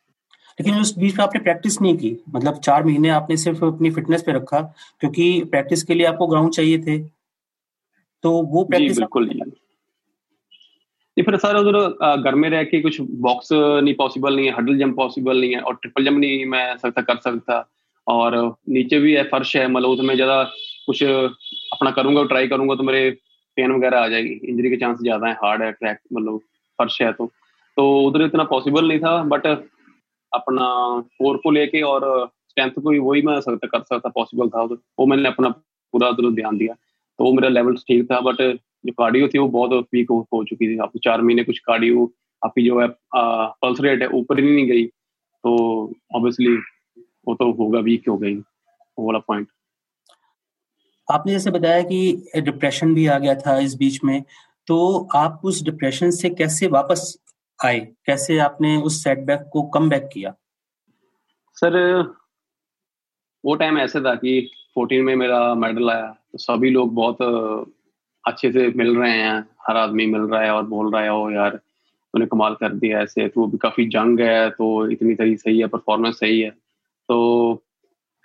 लेकिन 0.59 0.81
उस 0.81 0.97
बीच 0.99 1.17
में 1.19 1.25
आपने 1.25 1.41
प्रैक्टिस 1.41 1.81
नहीं 1.83 1.97
की? 1.97 2.17
मतलब 2.29 2.59
चार 2.59 2.85
महीने 2.85 3.09
आपने 3.11 3.37
सिर्फ़ 3.37 3.65
अपनी 3.65 3.91
फिटनेस 3.91 4.23
पे 4.23 4.33
रखा 4.33 4.61
क्योंकि 5.01 5.45
प्रैक्टिस 5.45 5.83
के 5.83 5.95
लिए 5.95 6.07
आपको 6.07 6.27
ग्राउंड 6.27 6.53
चाहिए 6.53 6.79
थे। 6.79 6.99
तो 8.25 8.31
वो 8.45 8.65
प्रैक्टिस 8.65 8.99
बिल्कुल 8.99 9.29
जी 11.17 11.23
फिर 11.23 11.37
सर 11.37 11.57
उधर 11.57 12.17
घर 12.23 12.35
में 12.35 12.49
रह 12.51 12.63
के 12.65 12.81
कुछ 12.83 12.97
बॉक्स 13.27 13.49
नहीं 13.53 13.95
पॉसिबल 13.95 14.37
नहीं 14.37 14.47
है 14.47 14.53
हडल 14.55 14.79
जंप 14.79 14.97
पॉसिबल 14.97 15.41
नहीं 15.41 15.55
है 15.55 15.61
और 15.61 15.75
ट्रिपल 15.75 16.05
जंप 16.05 16.19
नहीं 16.19 16.47
मैं 16.47 16.77
सकता, 16.77 17.03
कर 17.03 17.17
सकता। 17.17 17.69
और 18.07 18.35
नीचे 18.69 18.99
भी 19.01 19.13
है, 19.15 19.23
फर्श 19.25 19.55
है 19.57 19.67
मतलब 19.69 19.89
उसमें 19.91 20.15
ज़्यादा 20.15 20.43
कुछ 20.87 21.03
अपना 21.03 21.91
करूँगा 21.91 22.25
ट्राई 22.25 22.49
करूँगा 22.49 22.75
तो 22.75 22.83
मेरे 22.83 23.11
पेन 23.57 23.73
वगैरह 23.73 23.99
आ 23.99 24.09
जाएगी। 24.09 24.41
इंजरी 24.45 24.71
के 24.71 24.77
चांस 24.77 24.99
ज़्यादा 25.01 25.29
है 25.29 25.35
हार्ड 25.35 25.63
है 25.63 25.71
ट्रैक 25.73 25.99
मतलब 26.13 26.39
फर्श 26.79 27.01
है 27.03 27.13
तो। 27.13 27.27
तो 27.77 27.89
उधर 28.07 28.23
इतना 28.23 28.45
पॉसिबल 28.47 28.89
नहीं 28.89 28.99
था 29.01 29.17
बट 29.27 29.47
अपना 30.33 30.67
कोर 31.19 31.37
को 31.37 31.51
लेके 31.51 31.81
और 31.85 32.03
स्ट्रेंथ 32.49 32.71
को 32.73 33.01
वही 33.03 33.23
मैं 33.23 33.41
सकता, 33.41 33.67
कर 33.69 33.83
सकता 33.85 34.09
पॉसिबल 34.11 34.49
था 34.49 34.63
उधर। 34.63 34.77
वो 34.99 35.07
मैंने 35.07 35.29
अपना 35.29 35.49
पूरा 35.49 36.09
उधर 36.09 36.31
ध्यान 36.35 36.59
दिया। 36.59 36.75
तो 37.19 37.25
वो 37.25 37.33
मेरा 37.33 37.49
लेवल 37.49 37.77
ठीक 37.89 38.05
था 38.13 38.21
बट 38.23 38.41
जो 38.87 38.93
कार्डियो 38.93 39.29
थी 39.29 39.39
वो 39.39 39.49
बहुत 39.49 39.87
वीक 39.95 40.11
हो, 40.11 40.27
हो 40.33 40.45
चुकी 40.45 40.69
थी। 40.69 40.79
आपको 40.79 40.99
चार 40.99 41.23
महीने 41.23 41.45
कुछ 41.45 41.59
कार्डियो 41.59 42.13
आपकी 42.43 42.63
जो 42.63 42.81
है 42.81 42.89
पल्स 43.63 43.81
रेट 43.81 44.03
है 44.03 44.09
ऊपर 44.15 44.41
ही 44.41 44.55
नहीं 44.55 44.67
गई 44.67 44.87
तो 44.87 45.53
ऑब्वियसली 46.15 46.57
वो 47.29 47.35
तो 47.35 47.51
होगा 47.53 47.81
वीक 47.81 48.09
हो 48.09 48.17
गई 48.19 48.35
वो 48.35 49.07
वाला 49.07 49.19
पॉइंट 49.19 49.49
आपने 51.09 51.33
जैसे 51.33 51.51
बताया 51.51 51.83
कि 51.83 52.31
डिप्रेशन 52.37 52.95
भी 52.95 53.07
आ 53.07 53.19
गया 53.19 53.35
था 53.37 53.59
इस 53.59 53.75
बीच 53.75 54.03
में 54.05 54.23
तो 54.67 54.77
आप 55.15 55.41
उस 55.45 55.63
डिप्रेशन 55.63 56.11
से 56.11 56.31
कैसे 56.31 56.67
वापस 56.67 57.17
आए? 57.65 57.81
कैसे 58.07 58.39
आपने 58.39 58.77
उस 58.77 59.03
सेटबैक 59.05 59.49
को 59.53 59.63
कम 59.69 59.89
बैक 59.91 60.09
किया? 60.13 60.35
सर 61.57 61.77
वो 63.45 63.55
टाइम 63.55 63.79
ऐसे 63.79 64.01
था 64.01 64.15
कि 64.15 64.51
14 64.79 65.03
में 65.03 65.15
मेरा 65.17 65.55
मेडल 65.55 65.91
आया 65.91 66.07
तो 66.33 66.39
सभी 66.39 66.71
लोग 66.71 66.95
बहुत 66.95 67.19
अच्छे 68.27 68.51
से 68.53 68.67
मिल 68.77 68.97
रहे 68.97 69.11
हैं, 69.13 69.39
हर 69.69 69.77
आदमी 69.77 70.07
मिल 70.07 70.23
रहा 70.23 70.43
है 70.43 70.51
और 70.51 70.65
बोल 70.67 70.93
रहा 70.93 71.03
है 71.03 71.13
ओ 71.13 71.31
यार, 71.31 71.51
तूने 71.51 72.27
कमाल 72.27 72.55
कर 72.55 72.73
दिया 72.75 73.01
ऐसे 73.03 73.29
तो 73.29 73.47
भी 73.47 73.59
काफ़ी 73.59 73.87
जंग 73.89 74.21
है 74.21 74.51
तो 74.51 74.67
इतनी 74.91 75.15
तरी 75.15 75.37
सही 75.37 75.59
है 75.59 75.67
परफॉर्मेंस 75.69 76.19
सही 76.21 76.41
है। 76.41 76.51
तो 76.51 77.17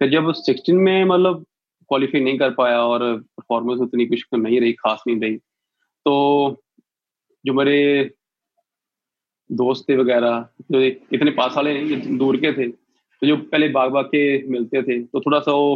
फिर 0.01 0.09
जब 0.09 0.31
सिक्सटीन 0.33 0.77
में 0.77 1.03
मतलब 1.05 1.45
क्वालिफाई 1.89 2.21
नहीं 2.21 2.37
कर 2.39 2.51
पाया 2.53 2.81
और 2.81 3.01
परफॉर्मेंस 3.37 3.79
उतनी 3.81 4.05
कुछ 4.05 4.25
नहीं 4.33 4.59
रही, 4.61 4.73
खास 4.73 5.03
नहीं 5.07 5.19
रही 5.19 5.35
तो 5.35 6.63
जो 7.45 7.53
मेरे 7.53 8.11
दोस्त 9.49 9.85
थे 9.89 9.95
वगैरह, 9.97 10.45
जो 10.71 10.81
इतने 10.81 11.31
पास 11.31 11.55
वाले 11.55 11.73
दूर 12.17 12.37
के 12.37 12.51
थे 12.53 12.67
तो 12.67 13.27
जो 13.27 13.37
पहले 13.37 13.67
बाग 13.69 13.91
बाग 13.91 14.05
के 14.05 14.21
मिलते 14.47 14.81
थे 14.83 15.01
तो 15.03 15.19
थोड़ा 15.19 15.39
सा 15.39 15.51
वो 15.51 15.75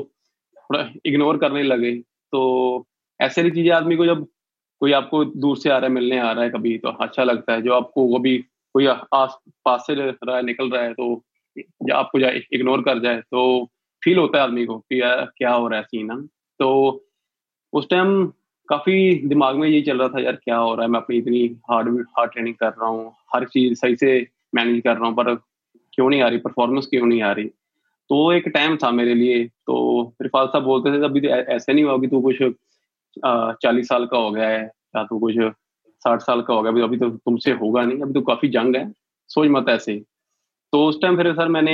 थोड़ा 0.57 0.89
इग्नोर 1.05 1.38
करने 1.38 1.63
लगे 1.63 1.91
तो 2.33 2.41
ऐसे 3.19 3.49
चीज़ें 3.49 3.71
आदमी 3.71 3.95
को 3.95 4.06
जब 4.06 4.26
कोई 4.82 4.91
आपको 4.93 5.23
दूर 5.26 5.58
से 5.58 5.69
आ 5.69 5.78
रहा 5.78 5.88
है, 5.88 5.93
मिलने 5.93 6.19
आ 6.19 6.32
रहा 6.32 6.43
है 6.43 6.49
कभी 6.49 6.78
तो 6.78 6.89
अच्छा 7.02 7.23
लगता 7.23 7.54
है। 7.54 7.62
जो 7.62 7.73
आपको 7.73 8.06
वो 8.06 8.19
भी 8.19 8.38
कोई 8.76 8.88
आस 8.88 9.38
पास 9.65 9.84
से 9.88 9.93
रहा 9.95 10.36
है, 10.36 10.43
निकल 10.43 10.69
रहा 10.69 10.84
है 10.84 10.93
तो 10.93 11.23
या 11.89 11.95
आपको 11.95 12.19
जाए 12.19 12.41
इग्नोर 12.54 12.82
कर 12.82 12.99
जाए 12.99 13.17
तो 13.21 13.43
फील 14.04 14.17
होता 14.17 14.38
है 14.38 14.43
आदमी 14.43 14.65
को 14.65 14.78
कि 14.80 15.02
यार 15.02 15.26
क्या 15.38 15.52
हो 15.52 15.67
रहा 15.67 15.80
है 15.80 15.86
सीन, 15.86 16.12
है। 16.12 16.17
तो 16.60 17.06
उस 17.73 17.88
टाइम 17.89 18.26
काफ़ी 18.69 19.28
दिमाग 19.28 19.56
में 19.56 19.67
यही 19.67 19.82
चल 19.82 19.99
रहा 19.99 20.08
था, 20.10 20.21
यार 20.21 20.36
क्या 20.36 20.58
हो 20.58 20.73
रहा 20.76 20.86
है, 20.86 20.91
मैं 20.91 20.99
अपनी 20.99 21.17
इतनी 21.17 21.45
हार्ड 21.69 21.99
हार्ड 22.17 22.32
ट्रेनिंग 22.32 22.56
कर 22.56 22.69
रहा 22.69 22.89
हूँ, 22.89 23.12
हर 23.36 23.45
चीज़ 23.45 23.73
सही 23.76 23.95
से 23.95 24.28
मैनेज 24.56 24.82
कर 24.84 24.97
रहा 24.97 25.08
हूँ, 25.08 25.15
पर 25.15 25.34
क्यों 25.93 26.10
नहीं 26.10 26.21
आ 26.21 26.28
रही, 26.28 26.38
परफॉर्मेंस 26.39 26.86
क्यों 26.86 27.06
नहीं 27.08 27.21
आ 27.21 27.32
रही? 27.32 27.45
तो 28.10 28.32
एक 28.34 28.47
टाइम 28.47 28.78
था 28.78 28.91
मेरे 28.91 29.13
लिए 29.15 29.43
तो 29.67 30.13
फिर 30.17 30.28
फाल 30.28 30.47
साहब 30.47 30.63
बोलते 30.63 30.91
थे, 30.91 31.04
अभी 31.06 31.21
तो 31.21 31.28
ऐसे 31.28 31.73
नहीं 31.73 31.84
हुआ 31.84 31.97
कि 31.97 32.08
तू 32.08 32.21
कुछ 32.21 32.41
चालीस 33.17 33.88
साल 33.88 34.06
का 34.06 34.17
हो 34.17 34.32
गया 34.32 34.47
है, 34.49 34.63
या 34.63 35.04
तो 35.04 35.19
कुछ 35.19 35.36
साठ 36.02 36.21
साल 36.21 36.41
का 36.41 36.54
हो 36.54 36.62
गया, 36.63 36.84
अभी 36.84 36.97
तो 36.97 37.10
तुमसे 37.10 37.52
होगा 37.54 37.84
नहीं, 37.84 38.02
अभी 38.02 38.13
तो 38.13 38.21
काफ़ी 38.23 38.49
जंग 38.49 38.76
है, 38.76 38.91
सोच 39.30 39.49
मत 39.52 39.69
ऐसे 39.69 40.02
तो 40.73 40.86
उस 40.86 41.02
टाइम 41.02 41.17
फिर 41.17 41.34
सर 41.34 41.47
मैंने 41.49 41.73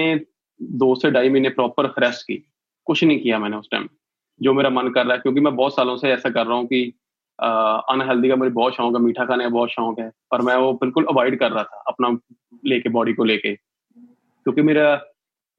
दो 0.59 0.93
से 0.95 1.11
ढाई 1.11 1.29
महीने 1.29 1.49
प्रॉपर 1.51 1.85
रेस्ट 1.99 2.21
की, 2.23 2.43
कुछ 2.87 3.03
नहीं 3.03 3.19
किया 3.19 3.39
मैंने 3.39 3.57
उस 3.57 3.67
टाइम 3.71 3.87
जो 4.41 4.53
मेरा 4.53 4.69
मन 4.69 4.89
कर 4.89 5.05
रहा 5.05 5.13
है, 5.13 5.19
क्योंकि 5.19 5.39
मैं 5.39 5.55
बहुत 5.55 5.75
सालों 5.75 5.95
से 5.97 6.11
ऐसा 6.11 6.29
कर 6.29 6.45
रहा 6.45 6.57
हूँ 6.57 6.65
कि 6.67 6.81
अनहेल्दी 7.39 8.29
का 8.29 8.35
मुझे 8.35 8.51
बहुत 8.51 8.73
शौक 8.75 8.95
है, 8.95 9.01
मीठा 9.01 9.25
खाने 9.25 9.43
का 9.43 9.49
बहुत 9.49 9.69
शौक 9.69 9.99
है, 9.99 10.09
पर 10.31 10.41
मैं 10.41 10.55
वो 10.55 10.73
बिल्कुल 10.75 11.05
अवॉइड 11.09 11.39
कर 11.39 11.51
रहा 11.51 11.63
था, 11.63 11.83
अपना 11.87 12.09
लेके 12.65 12.89
बॉडी 12.89 13.13
को 13.13 13.23
लेके। 13.23 13.53
क्योंकि 13.55 14.61
मेरा 14.61 14.95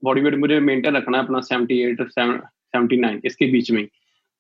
बॉडी 0.03 0.21
वेट 0.21 0.35
मुझे 0.39 0.59
मेंटेन 0.61 0.97
रखना 0.97 1.19
है 1.19 1.25
अपना 1.25 1.41
सेवेंटी 1.43 1.81
एट 1.83 2.03
सेवेंटी 2.11 2.97
नाइन 2.97 3.21
इसके 3.25 3.47
बीच 3.53 3.71
में 3.71 3.87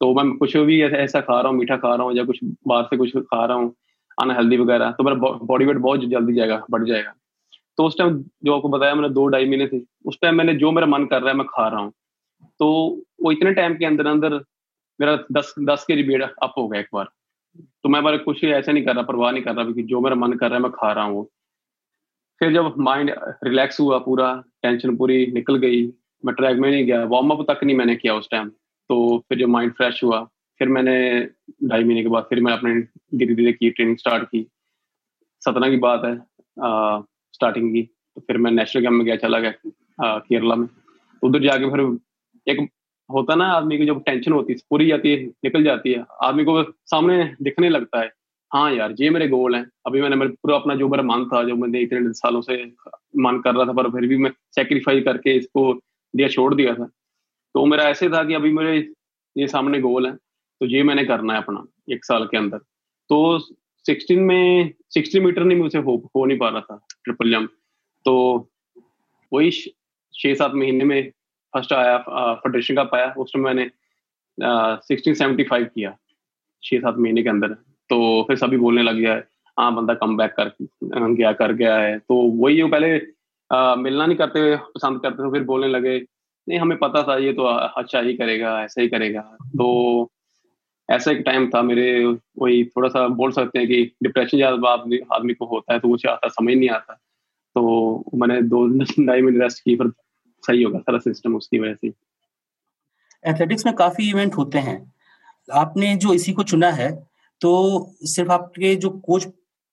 तो 0.00 0.12
मैं 0.14 0.36
कुछ 0.36 0.56
भी 0.56 0.80
ऐसा 0.82 1.20
खा 1.20 1.40
रहा 1.40 1.50
हूँ, 1.50 1.58
मीठा 1.58 1.76
खा 1.76 1.94
रहा 1.94 2.06
हूँ 2.06 2.16
या 2.16 2.24
कुछ 2.24 2.38
बाहर 2.68 2.84
से 2.84 2.96
कुछ 2.96 3.16
खा 3.16 3.44
रहा 3.44 3.56
हूँ 3.56 3.74
अनहेल्दी 4.18 4.56
वगैरह 4.56 4.90
तो 4.90 5.04
मेरा 5.04 5.16
बॉडी 5.44 5.64
वेट 5.64 5.76
बहुत 5.78 6.00
जल्दी 6.06 6.34
जाएगा, 6.34 6.62
बढ़ 6.70 6.84
जाएगा। 6.84 7.12
तो 7.78 7.84
उस 7.86 7.96
टाइम 7.98 8.18
जो 8.44 8.54
आपको 8.54 8.68
बताया 8.68 8.94
मैंने 8.94 9.08
दो 9.10 9.26
ढाई 9.28 9.46
महीने 9.48 9.66
थे 9.68 9.80
उस 10.06 10.18
टाइम 10.22 10.34
मैंने 10.36 10.54
जो 10.54 10.70
मेरा 10.72 10.86
मन 10.86 11.04
कर 11.06 11.20
रहा 11.22 11.30
है 11.30 11.36
मैं 11.36 11.46
खा 11.46 11.68
रहा 11.68 11.80
हूँ। 11.80 11.92
तो 12.60 12.66
वो 13.22 13.32
इतने 13.32 13.52
टाइम 13.54 13.74
के 13.74 13.84
अंदर 13.86 14.06
अंदर 14.06 14.34
मेरा 15.00 15.16
दस 15.32 15.54
दस 15.60 15.84
के 15.84 15.96
जी 15.96 16.02
वेट 16.08 16.22
अप 16.22 16.54
हो 16.58 16.66
गया 16.68 16.80
एक 16.80 16.88
बार। 16.94 17.08
तो 17.82 17.88
मैं 17.88 18.02
बार 18.04 18.16
कुछ 18.18 18.42
ऐसा 18.44 18.72
नहीं 18.72 18.84
कर 18.84 18.94
रहा, 18.94 19.02
परवाह 19.02 19.30
नहीं 19.32 19.42
कर 19.42 19.54
रहा 19.54 19.64
क्योंकि 19.64 19.82
जो 19.84 20.00
मेरा 20.00 20.16
मन 20.16 20.32
कर 20.32 20.46
रहा 20.46 20.56
है 20.56 20.62
मैं 20.62 20.70
खा 20.72 20.92
रहा 20.92 21.04
हूँ 21.04 21.26
फिर 22.40 22.52
जब 22.54 22.74
माइंड 22.78 23.14
रिलैक्स 23.44 23.80
हुआ 23.80 23.98
पूरा 23.98 24.32
टेंशन 24.62 24.96
पूरी 24.96 25.26
निकल 25.32 25.56
गई, 25.56 25.82
मैं 26.24 26.34
ट्रैक 26.34 26.58
में 26.58 26.70
नहीं 26.70 26.84
गया 26.86 27.04
वार्म 27.04 27.30
अप 27.30 27.44
तक 27.50 27.64
नहीं 27.64 27.76
मैंने 27.76 27.96
किया 27.96 28.14
उस 28.14 28.28
टाइम 28.30 28.50
तो 28.90 28.96
फिर 29.28 29.38
जब 29.38 29.48
माइंड 29.48 29.72
फ्रेश 29.72 30.02
हुआ 30.04 30.20
फिर 30.60 30.68
मैंने 30.68 30.94
ढाई 31.68 31.84
महीने 31.84 32.02
के 32.02 32.08
बाद 32.08 32.24
फिर 32.28 32.40
मैं 32.42 32.52
अपने 32.52 32.74
धीरे 33.18 33.34
धीरे 33.34 33.52
की 33.52 33.70
ट्रेनिंग 33.70 33.96
स्टार्ट 33.96 34.24
की। 34.24 34.46
सतना 35.42 35.68
की 35.70 35.76
बात 35.78 36.04
है 36.04 36.12
आ, 36.12 37.00
स्टार्टिंग 37.34 37.72
की 37.74 37.82
तो 37.82 38.20
फिर 38.20 38.38
मैं 38.38 38.50
नेशनल 38.52 38.82
कैम्प 38.82 38.96
में 38.96 39.06
गया 39.06 39.16
चला 39.16 39.38
गया 39.40 40.18
केरला 40.20 40.54
में। 40.54 40.66
उधर 41.22 41.42
जाके 41.42 41.70
फिर 41.70 41.80
एक 42.46 42.68
होता 43.10 43.34
ना 43.34 43.46
आदमी 43.52 43.78
की 43.78 43.86
जब 43.86 44.02
टेंशन 44.04 44.32
होती 44.32 44.52
है 44.52 44.58
पूरी 44.70 44.86
जाती 44.88 45.10
है 45.10 45.24
निकल 45.44 45.64
जाती 45.64 45.92
है। 45.92 46.04
आदमी 46.22 46.44
को 46.44 46.62
सामने 46.86 47.24
दिखने 47.42 47.68
लगता 47.68 48.00
है 48.00 48.12
हाँ 48.52 48.70
यार 48.72 48.94
ये 49.00 49.10
मेरे 49.10 49.28
गोल 49.28 49.54
हैं। 49.54 49.66
अभी 49.86 50.00
मैंने 50.02 50.16
मेरे 50.16 50.30
पूरा 50.42 50.56
अपना 50.56 50.74
जो 50.74 50.88
मेरा 50.88 51.02
मन 51.04 51.24
था 51.32 51.42
जो 51.48 51.56
मैंने 51.56 51.80
इतने 51.80 52.12
सालों 52.14 52.40
से 52.42 52.62
मन 53.16 53.40
कर 53.44 53.54
रहा 53.54 53.66
था 53.66 53.72
पर 53.72 53.90
फिर 53.90 54.06
भी 54.08 54.16
मैं 54.18 54.30
सेक्रीफाइस 54.54 55.04
करके 55.04 55.36
इसको 55.36 55.72
दिया 56.14 56.28
छोड़ 56.28 56.54
दिया 56.54 56.74
था। 56.74 56.90
तो 57.54 57.64
मेरा 57.66 57.84
ऐसे 57.84 58.08
था 58.08 58.22
कि 58.24 58.34
अभी 58.34 58.52
मेरे 58.52 58.76
ये 59.36 59.46
सामने 59.48 59.80
गोल 59.80 60.06
है 60.06 60.12
तो 60.12 60.66
ये 60.66 60.82
मैंने 60.82 61.04
करना 61.04 61.32
है 61.34 61.42
अपना 61.42 61.64
एक 61.94 62.04
साल 62.04 62.24
के 62.24 62.36
अंदर। 62.36 62.58
तो 63.10 63.38
सिक्सटीन 63.86 64.20
में 64.22 64.72
सिक्सटी 64.90 65.20
मीटर 65.20 65.44
नहीं 65.44 65.58
मुझे 65.58 65.78
हो, 65.78 66.10
हो 66.16 66.24
नहीं 66.24 66.38
पा 66.38 66.48
रहा 66.48 66.60
था 66.60 66.80
ट्रिपल 67.04 67.30
जम्प 67.30 67.50
तो 68.06 68.14
वही 69.32 69.50
छः 69.50 70.34
सात 70.34 70.54
महीने 70.54 70.84
में 70.84 71.10
फ़र्स्ट 71.54 71.72
आया 71.72 71.96
फेडरेशन 72.34 72.74
का 72.74 72.84
पाया 72.84 73.12
उस 73.18 73.32
टाइम 73.32 73.44
मैंने 73.44 73.70
सिक्सटीन 74.86 75.14
सेवेंटी 75.14 75.44
फाइव 75.44 75.64
किया 75.74 75.96
छः 76.62 76.80
सात 76.80 76.96
महीने 76.98 77.22
के 77.22 77.28
अंदर। 77.28 77.48
तो 77.90 78.22
फिर 78.28 78.36
सभी 78.36 78.56
बोलने 78.56 78.82
लग 78.82 78.96
गया 78.96 79.14
है 79.14 79.26
हाँ 79.56 79.74
बंदा 79.74 79.94
कम 79.94 80.16
बैक 80.16 80.34
कर 80.38 80.52
गया 81.14 81.32
कर 81.32 81.52
गया 81.52 81.76
है। 81.76 81.98
तो 81.98 82.14
वही 82.42 82.62
वो 82.62 82.68
पहले 82.68 83.00
आ, 83.50 83.74
मिलना 83.76 84.06
नहीं 84.06 84.16
करते 84.16 84.56
पसंद 84.74 85.00
करते 85.02 85.22
थे 85.22 85.30
फिर 85.32 85.42
बोलने 85.44 85.68
लगे 85.68 85.98
नहीं, 86.50 86.58
हमें 86.60 86.78
पता 86.78 87.02
था, 87.02 87.16
ये 87.16 87.32
तो 87.32 87.42
अच्छा 87.42 88.00
ही 88.00 88.14
करेगा, 88.14 88.62
ऐसा 88.64 88.82
ही 88.82 88.88
करेगा। 88.88 89.20
तो 89.56 90.10
ऐसा 90.90 91.10
एक 91.10 91.18
टाइम 91.18 91.50
था, 91.50 91.62
मेरे 91.62 92.04
वही 92.38 92.64
थोड़ा 92.64 92.88
सा 92.88 93.08
बोल 93.08 93.32
सकते 93.32 93.58
हैं 93.58 93.68
कि 93.68 93.92
डिप्रेशन 94.02 94.36
ज़्यादा 94.36 94.68
आदमी 95.14 95.34
को 95.34 95.46
होता 95.46 95.72
है 95.72 95.80
तो 95.80 95.88
कुछ 95.88 96.06
आता, 96.06 96.28
समझ 96.28 96.54
नहीं 96.54 96.70
आता। 96.70 96.94
तो 97.54 98.04
मैंने 98.14 98.42
दो 98.42 98.66
ढाई 99.06 99.22
मिनट 99.22 99.42
रेस्ट 99.42 99.64
की, 99.64 99.76
फिर 99.76 99.92
सही 100.42 100.62
होगा, 100.62 100.78
सारा 100.78 100.98
सिस्टम 100.98 101.36
उसकी 101.36 101.58
वजह 101.58 101.74
से। 101.74 101.92
एथलेटिक्स 103.30 103.66
में 103.66 103.74
काफ़ी 103.74 104.10
इवेंट 104.10 104.34
होते 104.34 104.58
हैं। 104.58 104.92
आपने 105.52 105.96
जो 105.96 106.14
इसी 106.14 106.32
को 106.32 106.42
चुना 106.42 106.70
है 106.70 107.10
तो 107.40 107.50
सिर्फ़ 108.04 108.30
आपके 108.30 108.74
जो 108.76 108.90
कोच 108.90 109.26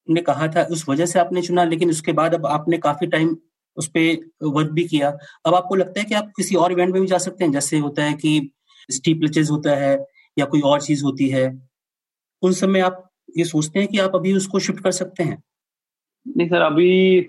ने 0.09 0.21
कहा 0.21 0.47
था, 0.47 0.63
उस 0.63 0.89
वजह 0.89 1.05
से 1.05 1.19
आपने 1.19 1.41
चुना, 1.41 1.63
लेकिन 1.63 1.89
उसके 1.89 2.11
बाद 2.11 2.33
अब 2.33 2.45
आपने 2.45 2.77
काफ़ी 2.77 3.07
टाइम 3.07 3.37
उस 3.77 3.87
पर 3.87 4.47
वर्क 4.49 4.71
भी 4.71 4.83
किया। 4.87 5.09
अब 5.45 5.55
आपको 5.55 5.75
लगता 5.75 5.99
है 5.99 6.05
कि 6.05 6.15
आप 6.15 6.31
किसी 6.37 6.55
और 6.55 6.71
इवेंट 6.71 6.93
में 6.93 7.01
भी 7.01 7.07
जा 7.07 7.17
सकते 7.17 7.45
हैं? 7.45 7.51
जैसे 7.51 7.77
होता 7.77 8.03
है 8.03 8.13
कि 8.13 8.49
स्टीप 8.89 9.23
लचेज 9.23 9.49
होता 9.51 9.75
है 9.75 9.95
या 10.37 10.45
कोई 10.45 10.61
और 10.61 10.81
चीज़ 10.81 11.03
होती 11.03 11.27
है। 11.29 11.47
उन 12.43 12.53
समय 12.53 12.79
आप 12.79 13.03
ये 13.37 13.43
सोचते 13.45 13.79
हैं 13.79 13.87
कि 13.87 13.99
आप 13.99 14.15
अभी 14.15 14.33
उसको 14.33 14.59
शिफ्ट 14.59 14.83
कर 14.83 14.91
सकते 14.91 15.23
हैं? 15.23 15.43
नहीं 16.25 16.47
सर, 16.47 16.61
अभी 16.61 17.21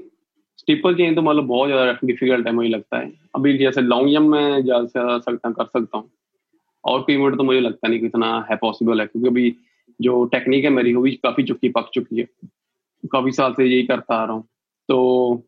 स्टीपल 0.58 0.94
चेंज 0.94 1.16
तो 1.16 1.22
मतलब 1.22 1.44
बहुत 1.44 1.68
ज़्यादा 1.68 1.92
डिफ़िकल्ट 2.04 2.46
है, 2.46 2.52
मुझे 2.52 2.68
लगता 2.68 2.98
है। 2.98 3.12
अभी 3.34 3.56
जैसे 3.58 3.80
लॉन्ग 3.80 4.12
जम्प 4.12 4.30
में 4.30 4.64
जा 4.64 4.84
सकता 5.18 5.50
कर 5.50 5.64
सकता 5.64 5.98
हूँ। 5.98 6.10
और 6.84 7.00
कोई 7.02 7.14
इवेंट 7.14 7.36
तो 7.36 7.44
मुझे 7.44 7.60
लगता 7.60 7.88
नहीं 7.88 8.00
कितना 8.00 8.46
है 8.50 8.56
पॉसिबल 8.56 9.00
है, 9.00 9.06
क्योंकि 9.06 9.28
अभी 9.28 9.54
जो 10.00 10.24
टेक्निक 10.24 10.64
है 10.64 10.70
मेरी, 10.70 10.94
वो 10.94 11.02
भी 11.02 11.12
काफ़ी 11.12 11.42
चुकी 11.44 11.68
पक 11.68 11.90
चुकी 11.94 12.18
है। 12.18 12.26
काफ़ी 13.04 13.32
साल 13.32 13.52
से 13.52 13.64
यही 13.64 13.82
करता 13.82 14.14
आ 14.14 14.24
रहा 14.24 14.34
हूँ। 14.34 14.44
तो 14.88 15.47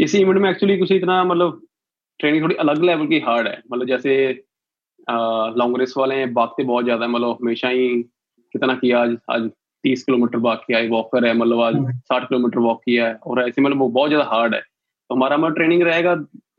इसी 0.00 0.18
इवेंट 0.18 0.38
में 0.38 0.50
एक्चुअली 0.50 0.76
कुछ 0.78 0.92
इतना 0.92 1.22
मतलब 1.24 1.60
ट्रेनिंग 2.20 2.42
थोड़ी 2.42 2.54
अलग 2.56 2.82
लेवल 2.84 3.06
की 3.06 3.18
हार्ड 3.20 3.48
है। 3.48 3.62
मतलब 3.72 3.86
जैसे 3.86 4.12
लॉन्ग 5.56 5.78
रेस 5.80 5.94
वाले 5.96 6.14
हैं 6.14 6.32
भागते 6.34 6.64
बहुत 6.64 6.84
ज़्यादा 6.84 7.04
है 7.04 7.10
मतलब 7.10 7.38
हमेशा 7.40 7.68
ही 7.68 7.88
कितना 8.54 8.74
किया 8.74 9.00
आज 9.00 9.16
आज 9.30 9.48
तीस 9.84 10.02
किलोमीटर 10.04 10.38
भाग 10.38 10.58
किया 10.58 10.78
है 10.78 10.88
वॉकर 10.88 11.26
है 11.26 11.32
मतलब 11.34 11.60
आज 11.60 11.74
हम्म। 11.74 11.92
साठ 11.92 12.24
किलोमीटर 12.24 12.58
वॉक 12.60 12.80
किया 12.84 13.06
है 13.06 13.14
और 13.16 13.42
ऐसे 13.42 13.62
मतलब 13.62 13.78
वो 13.78 13.88
बहुत 13.90 14.08
ज़्यादा 14.10 14.24
हार्ड 14.30 14.54
है। 14.54 14.60
तो 14.60 15.14
हमारा 15.14 15.36
मतलब 15.36 15.54
ट्रेनिंग 15.56 15.82
रहेगा 15.82 16.14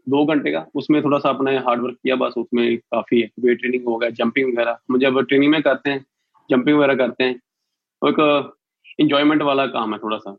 दो 0.10 0.26
घंटे 0.26 0.52
का 0.52 0.66
उसमें 0.76 1.02
थोड़ा 1.04 1.18
सा 1.20 1.30
अपने 1.30 1.58
हार्ड 1.60 1.82
वर्क 1.82 1.96
किया 1.96 2.16
बस 2.18 2.34
उसमें 2.38 2.78
काफ़ी 2.78 3.22
है 3.22 3.30
वेट 3.40 3.60
ट्रेनिंग 3.60 3.86
हो 3.88 3.98
गया 3.98 4.10
जंपिंग 4.12 4.52
वगैरह। 4.52 4.78
हम 4.90 5.00
जब 5.00 5.20
ट्रेनिंग 5.22 5.52
में 5.52 5.62
करते 5.62 5.90
हैं 5.90 6.06
जंपिंग 6.50 6.78
वगैरह 6.78 6.96
करते 6.98 7.24
हैं 7.24 7.38
तो 7.38 8.10
एक 8.10 8.54
इंजॉयमेंट 9.00 9.42
वाला 9.44 9.66
काम 9.70 9.94
है 9.94 10.00
थोड़ा 10.00 10.18
सा। 10.18 10.36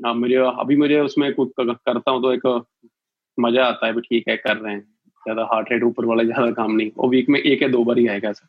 अब 0.00 0.16
मुझे, 0.16 0.34
अभी 0.34 0.76
मुझे 0.76 1.00
उसमें 1.00 1.32
कुछ 1.34 1.50
करता 1.58 2.10
हूँ 2.10 2.22
तो 2.22 2.32
एक 2.32 2.46
मज़ा 3.38 3.64
आता 3.64 3.86
है 3.86 4.00
ठीक 4.00 4.28
है, 4.28 4.36
कर 4.38 4.56
रहे 4.56 4.72
हैं। 4.72 4.80
ज़्यादा 4.80 5.42
हार्ट 5.52 5.72
रेट 5.72 5.82
ऊपर 5.84 6.04
वाला 6.04 6.22
ज़्यादा 6.24 6.50
काम 6.52 6.72
नहीं। 6.72 6.90
वो 6.96 7.08
वीक 7.08 7.28
में 7.28 7.38
एक 7.40 7.62
या 7.62 7.68
दो 7.68 7.84
बार 7.84 7.98
ही 7.98 8.06
आएगा 8.08 8.32
सर 8.32 8.48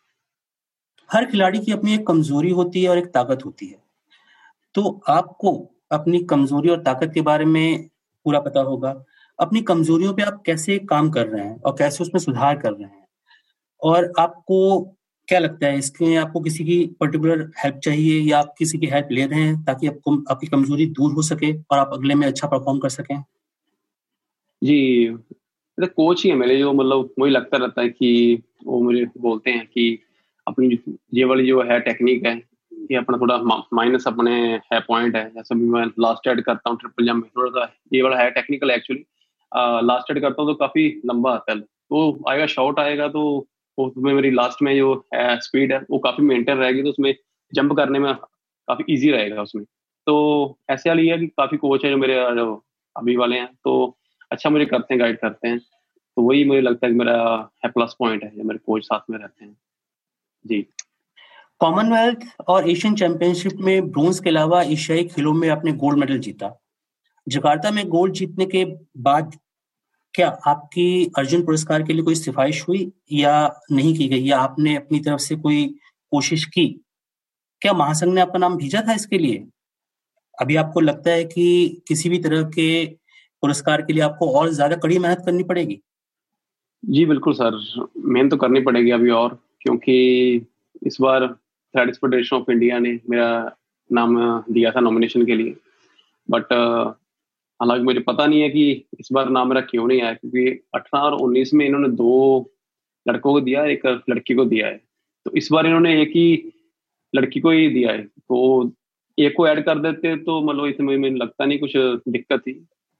हर 1.09 1.25
खिलाड़ी 1.25 1.59
की 1.59 1.71
अपनी 1.71 1.93
एक 1.93 2.05
कमज़ोरी 2.07 2.49
होती 2.51 2.83
है 2.83 2.89
और 2.89 2.97
एक 2.97 3.07
ताकत 3.13 3.45
होती 3.45 3.67
है। 3.67 3.77
तो 4.75 5.01
आपको 5.09 5.51
अपनी 5.91 6.19
कमज़ोरी 6.25 6.69
और 6.69 6.81
ताकत 6.83 7.11
के 7.13 7.21
बारे 7.21 7.45
में 7.45 7.87
पूरा 8.25 8.39
पता 8.39 8.61
होगा। 8.61 8.93
अपनी 9.39 9.61
कमजोरियों 9.63 10.13
पे 10.13 10.23
आप 10.23 10.41
कैसे 10.45 10.77
काम 10.89 11.09
कर 11.09 11.27
रहे 11.27 11.43
हैं 11.43 11.59
और 11.61 11.75
कैसे 11.77 12.03
उसमें 12.03 12.19
सुधार 12.19 12.57
कर 12.57 12.71
रहे 12.71 12.83
हैं? 12.83 13.05
और 13.81 14.11
आपको 14.19 14.79
क्या 15.31 15.39
लगता 15.39 15.67
है, 15.67 15.77
इसके 15.77 16.05
लिए 16.05 16.15
आपको 16.17 16.39
किसी 16.41 16.63
की 16.65 16.77
पर्टिकुलर 16.99 17.41
हेल्प 17.57 17.75
चाहिए 17.83 18.19
या 18.21 18.39
आप 18.39 18.53
किसी 18.57 18.77
की 18.77 18.87
हेल्प 18.87 19.07
ले 19.11 19.25
रहे 19.25 19.41
हैं 19.41 19.63
ताकि 19.65 19.87
आपको, 19.87 20.15
आपकी 20.31 20.47
कमज़ोरी 20.47 20.85
दूर 20.87 21.11
हो 21.13 21.21
सके 21.23 21.51
और 21.53 21.77
आप 21.77 21.89
अगले 21.93 22.15
में 22.15 22.25
अच्छा 22.27 22.47
परफॉर्म 22.47 22.79
कर 22.79 22.89
सकें? 22.89 23.21
जी 24.61 25.07
तो 25.77 25.87
कोच 25.87 26.23
ही 26.23 26.29
है 26.29 26.35
मेरे, 26.35 26.57
जो 26.57 26.73
मतलब 26.73 27.13
मुझे 27.19 27.31
लगता 27.31 27.57
रहता 27.57 27.81
है 27.81 27.89
कि 27.89 28.41
वो 28.65 28.81
मुझे 28.81 29.05
बोलते 29.19 29.51
हैं 29.51 29.65
कि 29.67 29.99
अपनी 30.47 30.79
ये 31.13 31.25
वाली 31.25 31.47
जो 31.47 31.61
है 31.63 31.79
टेक्निक 31.81 32.25
है 32.25 32.35
ये 32.91 32.97
अपना 32.97 33.17
थोड़ा 33.17 33.37
माइनस 33.73 34.07
अपने 34.07 34.33
है 34.73 34.79
पॉइंट 34.81 35.15
है। 35.15 35.23
जैसे 35.29 35.55
भी 35.55 35.65
मैं 35.69 35.85
लास्ट 35.99 36.27
एड 36.27 36.41
करता 36.43 36.69
हूँ 36.69 36.77
ट्रिपल 36.79 37.05
जम्प 37.05 37.23
में 37.23 37.29
थोड़ा 37.37 37.51
सा, 37.51 37.73
ये 37.93 38.01
वाला 38.01 38.17
है 38.17 38.29
टेक्निकल 38.31 38.71
एक्चुअली 38.71 39.03
लास्ट 39.87 40.11
एड 40.11 40.21
करता 40.21 40.41
हूँ 40.41 40.51
तो 40.51 40.55
काफ़ी 40.57 40.87
लंबा 41.05 41.33
आता 41.33 41.53
है। 41.53 41.59
तो 41.59 42.29
आएगा 42.29 42.45
शॉर्ट 42.47 42.79
आएगा 42.79 43.07
तो 43.09 43.23
उसमें 43.77 44.13
मेरी 44.13 44.31
लास्ट 44.31 44.61
में 44.61 44.75
जो 44.77 44.93
है 45.15 45.39
स्पीड 45.39 45.73
है, 45.73 45.79
वो 45.91 45.99
काफ़ी 45.99 46.23
मेंटेन 46.23 46.57
रहेगी 46.57 46.83
तो 46.83 46.89
उसमें 46.89 47.15
जंप 47.53 47.73
करने 47.73 47.99
में 47.99 48.13
काफ़ी 48.15 48.93
इजी 48.93 49.11
रहेगा 49.11 49.41
उसमें। 49.41 49.63
तो 50.07 50.57
ऐसे 50.69 50.89
वाली 50.89 51.07
है 51.07 51.17
कि 51.17 51.27
काफ़ी 51.27 51.57
कोच 51.57 51.85
है 51.85 51.91
जो 51.91 51.97
मेरे, 51.97 52.15
जो 52.15 52.63
अभी 52.97 53.15
वाले 53.15 53.35
हैं 53.35 53.47
तो 53.63 53.97
अच्छा 54.31 54.49
मुझे 54.49 54.65
करते 54.65 54.93
हैं 54.93 54.99
गाइड 54.99 55.19
करते 55.19 55.47
हैं। 55.47 55.59
तो 55.59 56.21
वही 56.21 56.45
मुझे 56.45 56.61
लगता 56.61 56.87
है 56.87 56.93
कि 56.93 56.99
मेरा 56.99 57.49
है 57.65 57.71
प्लस 57.71 57.95
पॉइंट 57.99 58.23
है 58.23 58.29
जो 58.29 58.43
मेरे 58.43 58.59
कोच 58.65 58.83
साथ 58.83 58.99
में 59.09 59.17
रहते 59.17 59.45
हैं। 59.45 59.57
जी। 60.47 60.65
कॉमनवेल्थ 61.59 62.19
और 62.47 62.69
एशियन 62.69 62.95
चैंपियनशिप 62.95 63.51
में 63.53 63.91
ब्रोंज 63.91 64.19
के 64.19 64.29
अलावा 64.29 64.61
एशियाई 64.63 65.03
खेलों 65.03 65.33
में 65.33 65.49
आपने 65.49 65.71
गोल्ड 65.71 65.99
मेडल 65.99 66.17
जीता। 66.17 66.61
जकार्ता 67.27 67.71
में 67.71 67.87
गोल्ड 67.89 68.13
जीतने 68.13 68.45
के 68.45 68.65
बाद 68.97 69.37
क्या 70.13 70.27
आपकी 70.47 71.11
अर्जुन 71.17 71.43
पुरस्कार 71.45 71.83
के 71.83 71.93
लिए 71.93 72.03
कोई 72.03 72.15
सिफारिश 72.15 72.63
हुई 72.67 72.91
या 73.11 73.63
नहीं 73.71 73.95
की 73.97 74.07
गई? 74.07 74.23
या 74.23 74.39
आपने 74.39 74.75
अपनी 74.75 74.99
तरफ़ 74.99 75.19
से 75.19 75.35
कोई 75.35 75.65
कोशिश 76.11 76.45
की? 76.45 76.65
क्या 77.61 77.73
महासंघ 77.73 78.13
ने 78.13 78.21
आपका 78.21 78.39
नाम 78.39 78.57
भेजा 78.57 78.81
था 78.87 78.93
इसके 78.93 79.17
लिए? 79.17 79.45
अभी 80.41 80.55
आपको 80.55 80.79
लगता 80.79 81.11
है 81.11 81.23
कि 81.23 81.81
किसी 81.87 82.09
भी 82.09 82.19
तरह 82.19 82.43
के 82.43 82.85
पुरस्कार 83.43 83.81
के 83.81 83.93
लिए 83.93 84.03
आपको 84.03 84.31
और 84.31 84.49
ज़्यादा 84.49 84.75
कड़ी 84.75 84.99
मेहनत 84.99 85.23
करनी 85.25 85.43
पड़ेगी? 85.43 85.79
जी, 86.83 87.05
बिल्कुल 87.05 87.33
सर। 87.33 87.59
मेहनत 87.97 88.31
तो 88.31 88.37
करनी 88.37 88.61
पड़ेगी 88.61 88.91
अभी 88.91 89.09
और, 89.09 89.37
क्योंकि 89.61 90.47
इस 90.85 90.97
बार 91.01 91.27
फेडरेशन 91.73 92.35
ऑफ़ 92.35 92.51
इंडिया 92.51 92.79
ने 92.79 92.99
मेरा 93.09 93.55
नाम 93.89 94.17
दिया 94.49 94.71
था 94.71 94.79
नॉमिनेशन 94.79 95.25
के 95.25 95.35
लिए। 95.35 95.55
बट 96.29 96.53
हालाँकि 97.61 97.83
मुझे 97.83 97.99
पता 97.99 98.25
नहीं 98.25 98.41
है 98.41 98.49
कि 98.49 98.71
इस 98.99 99.09
बार 99.13 99.29
नाम 99.29 99.49
मेरा 99.49 99.61
क्यों 99.61 99.87
नहीं 99.87 100.01
आया, 100.01 100.13
क्योंकि 100.13 100.49
अठारह 100.75 101.03
और 101.03 101.21
उन्नीस 101.21 101.53
में 101.53 101.65
इन्होंने 101.65 101.89
दो 101.89 102.51
लड़कों 103.05 103.33
को 103.33 103.41
दिया 103.41 103.65
एक 103.65 103.85
लड़की 104.09 104.33
को 104.35 104.45
दिया 104.45 104.67
है। 104.67 104.77
तो 105.25 105.31
इस 105.37 105.49
बार 105.51 105.65
इन्होंने 105.65 106.01
एक 106.01 106.09
ही 106.09 106.51
लड़की 107.13 107.39
को 107.39 107.51
ही 107.51 107.67
दिया 107.69 107.91
है। 107.91 108.03
तो 108.03 108.71
एक 109.17 109.33
को 109.37 109.47
ऐड 109.47 109.63
कर 109.65 109.79
देते 109.79 110.15
तो 110.17 110.41
मतलब 110.41 110.65
इसमें 110.65 110.97
मुझे 110.97 111.15
लगता 111.15 111.45
नहीं 111.45 111.59
कुछ 111.59 111.73
दिक्कत 112.09 112.39
थी। 112.39 112.53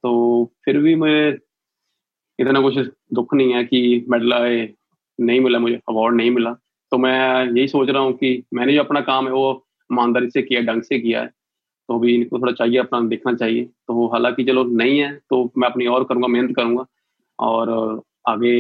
तो 0.04 0.52
फिर 0.66 0.78
भी 0.78 0.96
मुझे 0.96 1.30
इतना 2.40 2.62
कुछ 2.62 2.78
दुख 3.14 3.34
नहीं 3.34 3.54
है 3.54 3.64
कि 3.64 4.06
मेडल 4.10 4.34
आए, 4.34 4.74
नहीं 5.20 5.40
मिला 5.40 5.60
मुझे 5.60 5.80
अवार्ड 5.90 6.16
नहीं 6.16 6.32
मिला। 6.32 6.54
तो 6.92 6.98
मैं 6.98 7.46
यही 7.46 7.68
सोच 7.68 7.90
रहा 7.90 8.02
हूँ 8.04 8.14
कि 8.14 8.44
मैंने 8.54 8.74
जो 8.74 8.84
अपना 8.84 9.02
काम 9.02 9.28
है, 9.28 9.34
वो 9.34 9.66
ईमानदारी 9.92 10.30
से 10.30 10.42
किया, 10.42 10.62
ढंग 10.62 10.82
से 10.82 11.00
किया 11.00 11.22
है। 11.22 11.30
तो 11.92 11.98
भी 12.00 12.14
इनको 12.16 12.40
थोड़ा 12.40 12.52
चाहिए 12.54 12.78
अपना 12.80 13.00
देखना 13.10 13.34
चाहिए। 13.36 13.64
तो 13.64 14.08
हालाँकि 14.10 14.44
चलो 14.44 14.64
नहीं 14.66 15.00
है 15.00 15.12
तो 15.30 15.44
मैं 15.58 15.68
अपनी 15.70 15.86
और 15.88 16.04
करूँगा 16.04 16.28
मेहनत 16.28 16.56
करूँगा। 16.56 16.86
और 17.40 18.02
आगे 18.28 18.54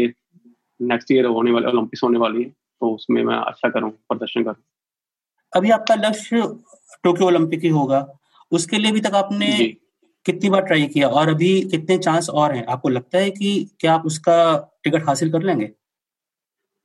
नेक्स्ट 0.79 1.11
ईयर 1.11 1.25
होने 1.27 1.51
वाले 1.51 1.67
ओलंपिक्स 1.67 2.03
होने 2.03 2.19
वाली 2.19 2.43
है 2.43 2.49
तो 2.49 2.89
उसमें 2.95 3.23
मैं 3.23 3.35
अच्छा 3.37 3.69
करूँ 3.69 3.89
प्रदर्शन 4.09 4.43
करूँ 4.43 4.63
अभी 5.53 5.69
आपका 5.71 5.95
लक्ष्य 5.97 6.41
टोक्यो 7.03 7.27
ओलंपिक 7.27 7.63
ही 7.63 7.69
होगा। 7.69 8.07
उसके 8.51 8.77
लिए 8.77 8.91
अभी 8.91 9.01
तक 9.01 9.15
आपने 9.15 9.47
कितनी 10.25 10.49
बार 10.49 10.61
ट्राई 10.61 10.85
किया? 10.87 11.07
और 11.09 11.29
अभी 11.29 11.49
कितने 11.63 11.97
चांस 11.97 12.29
और 12.29 12.53
हैं? 12.55 12.65
आपको 12.65 12.89
लगता 12.89 13.17
है 13.17 13.29
कि 13.31 13.69
क्या 13.79 13.93
आप 13.93 14.05
उसका 14.05 14.35
टिकट 14.83 15.07
हासिल 15.07 15.31
कर 15.31 15.43
लेंगे? 15.43 15.69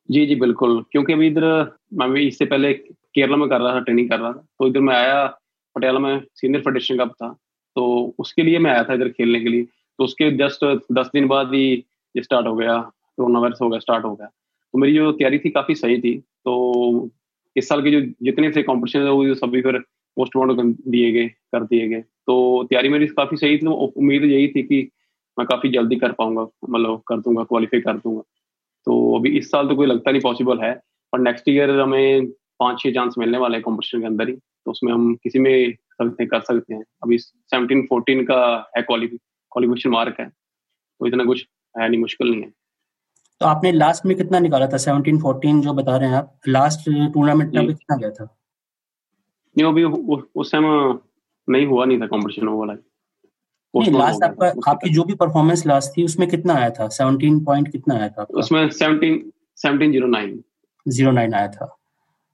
जी 0.08 0.26
जी 0.26 0.34
बिल्कुल। 0.36 0.84
क्योंकि 0.92 1.12
अभी 1.12 1.26
इधर 1.26 1.44
मैं 1.94 2.10
भी 2.10 2.26
इससे 2.28 2.44
पहले 2.46 2.72
केरला 2.74 3.36
में 3.36 3.48
कर 3.48 3.60
रहा 3.60 3.74
था 3.74 3.80
ट्रेनिंग 3.80 4.08
कर 4.10 4.18
रहा 4.20 4.32
था। 4.32 4.46
तो 4.58 4.66
इधर 4.68 4.80
मैं 4.80 4.94
आया 4.94 5.26
पटियाला 5.76 5.98
में 5.98 6.20
सीनियर 6.34 6.62
फेडरेशन 6.62 6.98
कप 6.98 7.12
था 7.22 7.28
तो 7.76 8.14
उसके 8.18 8.42
लिए 8.42 8.58
मैं 8.58 8.70
आया 8.70 8.84
था 8.84 8.94
इधर 8.94 9.08
खेलने 9.08 9.40
के 9.40 9.48
लिए। 9.48 9.62
तो 9.62 10.04
उसके 10.04 10.30
जस्ट 10.36 10.64
दस 10.92 11.10
दिन 11.12 11.26
बाद 11.28 11.54
ही 11.54 11.66
ये 12.14 12.22
स्टार्ट 12.22 12.46
हो 12.46 12.54
गया 12.56 12.78
कोरोना 13.16 13.38
वायरस 13.38 13.58
हो 13.62 13.68
गया 13.68 13.78
स्टार्ट 13.80 14.04
हो 14.04 14.14
गया। 14.14 14.26
तो 14.26 14.78
मेरी 14.78 14.94
जो 14.94 15.10
तैयारी 15.12 15.38
थी 15.38 15.50
काफ़ी 15.50 15.74
सही 15.74 15.98
थी। 16.00 16.16
तो 16.44 17.10
इस 17.56 17.68
साल 17.68 17.82
के 17.82 17.90
जो 17.90 18.00
जितने 18.22 18.50
थे 18.50 18.62
कॉम्पिटिशन 18.62 19.04
थे, 19.04 19.10
वो 19.10 19.34
सभी 19.34 19.62
फिर 19.62 19.78
पोस्टपोन 20.16 20.72
दिए 20.88 21.10
गए, 21.12 21.26
कर 21.28 21.64
दिए 21.64 21.88
गए। 21.88 22.00
तो 22.00 22.66
तैयारी 22.70 22.88
मेरी 22.88 23.06
काफ़ी 23.06 23.36
सही 23.36 23.58
थी 23.58 23.66
उम्मीद 23.66 24.24
यही 24.24 24.48
थी 24.48 24.62
कि 24.62 24.82
मैं 25.36 25.46
काफ़ी 25.46 25.70
जल्दी 25.70 25.96
कर 25.96 26.12
पाऊँगा 26.12 26.42
मतलब 26.70 27.02
कर 27.08 27.20
दूँगा 27.20 27.44
क्वालिफाई 27.44 27.80
कर 27.80 27.96
दूँगा। 27.96 28.22
तो 28.86 29.16
अभी 29.18 29.36
इस 29.38 29.50
साल 29.50 29.68
तो 29.68 29.76
कोई 29.76 29.86
लगता 29.86 30.10
नहीं 30.10 30.22
पॉसिबल 30.22 30.60
है, 30.60 30.72
पर 31.12 31.18
नेक्स्ट 31.18 31.48
ईयर 31.48 31.70
हमें 31.80 32.26
पाँच 32.60 32.80
छह 32.80 32.90
चांस 32.90 33.14
मिलने 33.18 33.38
वाले 33.38 33.56
हैं 33.56 33.62
कॉम्पिटिशन 33.62 34.00
के 34.00 34.06
अंदर 34.06 34.28
ही। 34.28 34.36
तो 34.66 34.70
उसमें 34.70 34.92
हम 34.92 35.14
किसी 35.14 35.38
में 35.38 35.72
सकते 35.72 36.26
कर 36.26 36.40
सकते 36.42 36.74
हैं। 36.74 36.82
अभी 37.02 37.18
सेवनटीन 37.18 37.82
फोर्टीन 37.90 38.24
का 38.26 38.38
है 38.76 38.82
क्वालिफिकेशन 38.82 39.90
मार्क 39.90 40.16
है 40.20 40.28
तो 40.28 41.06
इतना 41.06 41.24
कुछ 41.24 41.46
है 41.74 41.88
नहीं 41.88 42.00
मुश्किल 42.00 42.30
नहीं 42.30 42.42
है। 42.42 42.50
तो 43.40 43.46
आपने 43.46 43.72
लास्ट 43.72 44.06
में 44.06 44.16
कितना 44.16 44.38
निकाला 44.38 44.66
था? 44.66 44.76
सेवनटीन 44.78 45.18
फोर्टीन 45.20 45.60
जो 45.62 45.72
बता 45.74 45.96
रहे 45.96 46.08
हैं 46.08 46.16
आप 46.16 46.48
लास्ट 46.48 46.88
टूर्नामेंट 47.14 47.54
में 47.54 47.66
कितना 47.66 47.96
गया 47.96 48.10
था? 48.10 48.24
नहीं 49.56 49.66
अभी 49.66 49.84
उस 49.84 50.52
टाइम 50.52 50.64
नहीं 51.48 51.66
हुआ 51.66 51.84
नहीं 51.84 52.00
था 52.00 52.06
कॉम्पिटिशन 52.06 52.46
वो 52.48 52.58
वाला। 52.58 52.72
नहीं 52.72 53.92
लास्ट 53.92 54.22
आपका 54.24 54.46
आपकी 54.70 54.90
जो 54.90 55.04
भी 55.04 55.14
परफॉर्मेंस 55.14 55.66
लास्ट 55.66 55.96
थी 55.96 56.04
उसमें 56.04 56.28
कितना 56.28 56.54
आया 56.54 56.70
था? 56.70 56.88
17 56.90 57.44
पॉइंट 57.46 57.70
कितना 57.72 57.94
आया 57.94 58.08
था 58.08 58.26
उसमें 58.34 58.68
17 58.72 59.18
1709 59.58 60.38
09 60.86 61.34
आया 61.34 61.48
था। 61.48 61.66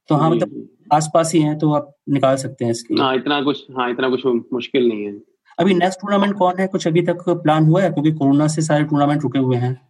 तो 0.08 0.14
हाँ 0.14 0.30
मतलब 0.30 0.68
आसपास 0.92 1.32
ही 1.34 1.40
हैं 1.40 1.58
तो 1.58 1.72
आप 1.72 1.94
निकाल 2.08 2.36
सकते 2.36 2.64
हैं 2.64 2.72
इसकी 2.72 2.94
हाँ 2.94 3.14
इतना 3.16 3.40
कुछ 3.42 3.64
हाँ 3.76 3.90
इतना 3.90 4.08
कुछ 4.08 4.26
मुश्किल 4.52 4.88
नहीं 4.88 5.04
है। 5.04 5.12
अभी 5.58 5.74
नेक्स्ट 5.74 6.00
टूर्नामेंट 6.00 6.34
कौन 6.38 6.58
है? 6.58 6.66
कुछ 6.66 6.86
अभी 6.86 7.02
तक 7.02 7.28
प्लान 7.28 7.64
हुआ 7.66 7.82
है? 7.82 7.90
क्योंकि 7.90 8.12
कोरोना 8.12 8.46
से 8.46 8.62
सारे 8.62 8.84
टूर्नामेंट 8.84 9.22
रुके 9.22 9.38
हुए 9.38 9.56
हैं। 9.56 9.80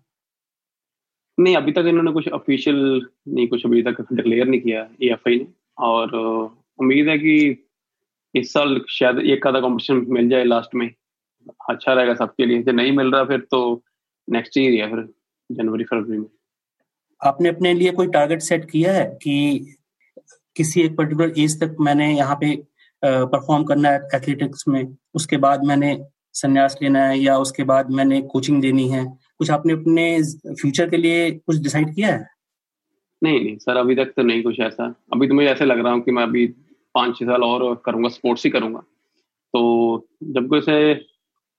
नहीं 1.39 1.57
अभी 1.57 1.73
तक 1.73 1.85
इन्होंने 1.89 2.13
कुछ 2.13 2.29
ऑफिशियल 2.29 2.77
नहीं 3.29 3.47
कुछ 3.49 3.65
अभी 3.67 3.83
तक 3.83 4.07
डिक्लेयर 4.13 4.47
नहीं 4.47 4.61
किया 4.61 4.81
ए 5.03 5.11
एफ़ 5.13 5.29
आई 5.29 5.37
ने। 5.37 5.47
और 5.79 6.15
उम्मीद 6.79 7.09
है 7.09 7.19
कि 7.19 7.67
इस 8.35 8.53
साल 8.53 8.81
शायद 8.89 9.19
एक 9.19 9.47
आधा 9.47 9.61
कॉम्पिटिशन 9.61 10.05
मिल 10.09 10.29
जाए 10.29 10.45
लास्ट 10.45 10.75
में। 10.75 10.89
अच्छा 11.71 11.93
रहेगा 11.93 12.15
सबके 12.15 12.47
लिए। 12.47 12.63
जब 12.63 12.75
नहीं 12.75 12.93
मिल 12.93 13.13
रहा 13.13 13.25
फिर 13.25 13.47
तो 13.51 13.83
नेक्स्ट 14.29 14.57
ईयर 14.59 14.83
है 14.83 14.91
फिर 14.91 15.09
जनवरी 15.51 15.85
फरवरी 15.85 16.19
में। 16.19 16.27
आपने 17.21 17.49
अपने 17.49 17.73
लिए 17.75 17.91
कोई 17.93 18.07
टारगेट 18.09 18.41
सेट 18.41 18.71
किया 18.71 18.93
है 18.93 19.05
कि 19.23 19.75
किसी 20.57 20.81
एक 20.83 20.97
पर्टिकुलर 20.97 21.41
एज 21.41 21.61
तक 21.61 21.77
मैंने 21.81 22.13
यहाँ 22.13 22.37
पे 22.41 22.55
परफॉर्म 23.03 23.65
करना 23.65 23.89
है 23.89 24.01
एथलेटिक्स 24.15 24.67
में। 24.69 24.97
उसके 25.15 25.37
बाद 25.37 25.65
मैंने 25.65 25.97
संन्यास 26.35 26.77
लेना 26.83 27.05
है 27.07 27.19
या 27.19 27.37
उसके 27.39 27.65
बाद 27.65 27.91
मैंने 27.91 28.21
कोचिंग 28.33 28.61
देनी 28.63 28.89
है। 28.89 29.05
कुछ 29.39 29.51
आपने 29.51 29.73
अपने 29.73 30.05
फ्यूचर 30.51 30.91
के 30.91 30.97
लिए 30.97 31.31
कुछ 31.31 31.57
डिसाइड 31.63 31.95
किया 31.95 32.09
है? 32.09 32.27
नहीं 33.23 33.41
नहीं, 33.41 33.57
सर, 33.57 33.77
अभी 33.77 33.95
तक 33.97 34.13
तो 34.17 34.23
नहीं 34.23 34.43
कुछ 34.43 34.61
ऐसा। 34.61 34.95
अभी 35.13 35.29
तो 35.29 35.35
मुझे 35.35 35.49
ऐसे 35.49 35.65
लग 35.65 35.79
रहा 35.79 35.93
हूँ 35.93 36.03
कि 36.03 36.11
मैं 36.11 36.23
अभी 36.23 36.47
पाँच 36.95 37.19
छह 37.19 37.27
साल 37.27 37.43
और 37.43 37.83
करूँगा 37.87 38.09
स्पोर्ट्स 38.11 38.45
ही 38.45 38.51
करूँगा। 38.51 38.81
तो 39.55 40.09
जब 40.25 40.49
कुछ 40.49 40.69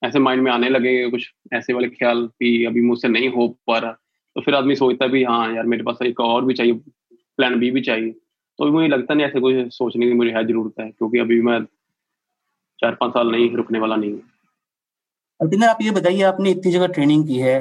ऐसे 0.01 0.19
माइंड 0.19 0.41
में 0.43 0.51
आने 0.51 0.69
लगे, 0.69 1.10
कुछ 1.10 1.29
ऐसे 1.53 1.73
वाले 1.73 1.88
ख्याल 1.89 2.25
कि 2.27 2.65
अभी 2.65 2.82
मुझसे 2.82 3.08
नहीं 3.08 3.29
हो 3.29 3.47
पा 3.67 3.77
रहा 3.77 3.91
तो 4.36 4.41
फिर 4.41 4.56
आदमी 4.56 4.75
सोचता 4.75 5.08
भी 5.08 5.23
हाँ 5.23 5.53
यार, 5.56 5.65
मेरे 5.65 5.84
पास 5.84 5.97
एक 6.03 6.19
और 6.19 6.45
भी 6.45 6.53
चाहिए 6.53 6.73
प्लान 7.38 7.60
बी 7.60 7.69
भी 7.71 7.82
चाहिए। 7.82 8.15
तो 8.59 8.71
मुझे 8.71 8.87
लगता 8.87 9.13
नहीं 9.13 9.25
ऐसे 9.25 9.39
कुछ 9.39 9.73
सोचने 9.73 10.05
की 10.05 10.13
मुझे 10.13 10.31
है 10.31 10.43
ज़रूरत 10.47 10.79
है 10.79 10.89
क्योंकि 10.89 11.19
अभी 11.19 11.41
मैं 11.41 11.59
चार 12.79 12.95
पाँच 12.95 13.11
साल 13.11 13.31
नहीं 13.31 13.49
रुकने 13.55 13.79
वाला 13.79 13.95
नहीं 13.95 14.11
हूँ। 14.11 14.21
अर्पिंदर 15.39 15.67
आप 15.67 15.77
ये 15.81 15.91
बताइए 15.91 16.21
आपने 16.21 16.51
इतनी 16.51 16.71
जगह 16.71 16.87
ट्रेनिंग 16.87 17.27
की 17.27 17.37
है 17.37 17.55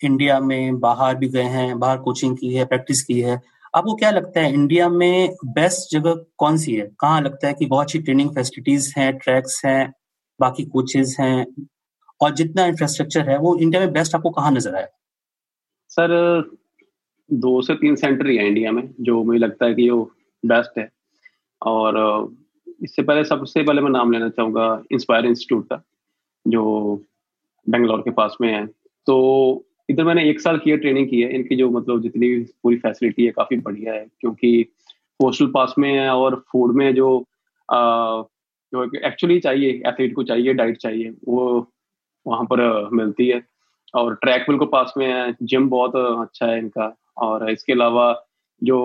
इंडिया 0.00 0.38
में 0.40 0.78
बाहर 0.80 1.14
भी 1.16 1.28
गए 1.28 1.42
हैं 1.56 1.78
बाहर 1.78 1.98
कोचिंग 1.98 2.36
की 2.36 2.52
है 2.54 2.64
प्रैक्टिस 2.64 3.02
की 3.02 3.20
है 3.20 3.40
आपको 3.74 3.94
क्या 3.94 4.10
लगता 4.10 4.40
है 4.40 4.52
इंडिया 4.52 4.88
में 4.88 5.36
बेस्ट 5.44 5.92
जगह 5.92 6.24
कौन 6.38 6.56
सी 6.56 6.74
है? 6.74 6.86
कहाँ 7.00 7.20
लगता 7.22 7.48
है 7.48 7.54
कि 7.54 7.66
बहुत 7.66 7.84
अच्छी 7.86 7.98
ट्रेनिंग 7.98 8.30
फैसिलिटीज़ 8.30 8.92
हैं 8.98 9.16
ट्रैक्स 9.18 9.60
हैं 9.64 9.92
बाकी 10.40 10.64
कोचेज 10.64 11.16
हैं 11.20 11.46
और 12.20 12.34
जितना 12.34 12.64
इंफ्रास्ट्रक्चर 12.66 13.28
है 13.30 13.38
वो 13.38 13.56
इंडिया 13.58 13.80
में 13.80 13.92
बेस्ट 13.92 14.14
आपको 14.14 14.30
कहाँ 14.30 14.52
नज़र 14.52 14.74
आया? 14.76 14.86
सर 15.88 16.10
दो 17.30 17.60
से 17.62 17.74
तीन 17.74 17.96
सेंटर 17.96 18.26
ही 18.26 18.36
है 18.36 18.46
इंडिया 18.46 18.72
में 18.72 18.82
जो 19.00 19.22
मुझे 19.24 19.38
लगता 19.38 19.66
है 19.66 19.74
कि 19.74 19.88
वो 19.90 20.10
बेस्ट 20.46 20.78
है। 20.78 20.88
और 21.62 21.98
इससे 22.82 23.02
पहले 23.02 23.24
सबसे 23.24 23.62
पहले 23.62 23.80
मैं 23.80 23.90
नाम 23.90 24.12
लेना 24.12 24.28
चाहूँगा 24.28 24.82
इंस्पायर 24.92 25.26
इंस्टीट्यूट 25.26 25.68
का 25.68 25.82
जो 26.46 26.64
बेंगलोर 27.68 28.00
के 28.00 28.10
पास 28.10 28.36
में 28.40 28.52
है। 28.52 28.66
तो 29.06 29.64
इधर 29.90 30.04
मैंने 30.04 30.28
एक 30.30 30.40
साल 30.40 30.58
किया 30.58 30.76
ट्रेनिंग 30.76 31.08
की 31.10 31.20
है। 31.22 31.34
इनकी 31.34 31.56
जो 31.56 31.70
मतलब 31.70 32.02
जितनी 32.02 32.28
भी 32.28 32.40
पूरी 32.62 32.76
फैसिलिटी 32.76 33.24
है 33.26 33.30
काफ़ी 33.30 33.56
बढ़िया 33.56 33.94
है 33.94 34.06
क्योंकि 34.20 34.62
पोस्टल 35.20 35.46
पास 35.46 35.74
में 35.78 35.92
है 35.92 36.08
और 36.10 36.44
फ़ूड 36.52 36.74
में 36.74 36.94
जो 36.94 37.18
आ, 37.72 38.22
जो 38.72 38.84
एक्चुअली 39.06 39.38
चाहिए 39.40 39.70
एथलीट 39.86 40.14
को 40.14 40.22
चाहिए 40.22 40.54
डाइट 40.54 40.76
चाहिए 40.76 41.14
वो 41.28 41.66
वहाँ 42.26 42.44
पर 42.44 42.88
मिलती 42.92 43.28
है। 43.28 43.42
और 43.94 44.14
ट्रैक 44.14 44.44
बिल्कुल 44.48 44.68
पास 44.72 44.94
में 44.98 45.06
है। 45.06 45.34
जिम 45.42 45.68
बहुत 45.68 45.96
अच्छा 45.96 46.46
है 46.46 46.58
इनका। 46.58 46.96
और 47.16 47.50
इसके 47.50 47.72
अलावा 47.72 48.25
जो 48.62 48.78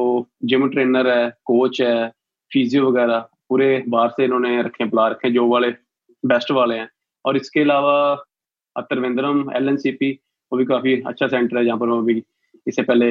जिम 0.46 0.68
ट्रेनर 0.70 1.10
है 1.10 1.30
कोच 1.46 1.82
है 1.82 2.10
फिजियो 2.52 2.90
वगैरह, 2.90 3.20
पूरे 3.50 3.84
बाहर 3.88 4.10
से 4.10 4.24
इन्होंने 4.26 4.62
रखे, 4.62 4.86
बुला 4.86 5.08
रखे 5.08 5.32
जो 5.32 5.48
वाले 5.48 5.70
बेस्ट 6.24 6.52
वाले 6.52 6.76
हैं। 6.78 6.90
और 7.26 7.38
इसके 7.38 7.62
अलावा 7.62 8.16
Trivandrum 8.76 9.50
L 9.56 9.70
N 9.70 9.78
C 9.78 9.92
P 9.92 10.12
वो 10.52 10.58
भी 10.58 10.66
काफ़ी 10.66 11.02
अच्छा 11.02 11.28
सेंटर 11.28 11.58
है, 11.58 11.66
जहाँ 11.66 11.78
पर 11.78 11.88
वो 11.88 12.02
भी 12.02 12.24
इससे 12.68 12.82
पहले 12.84 13.08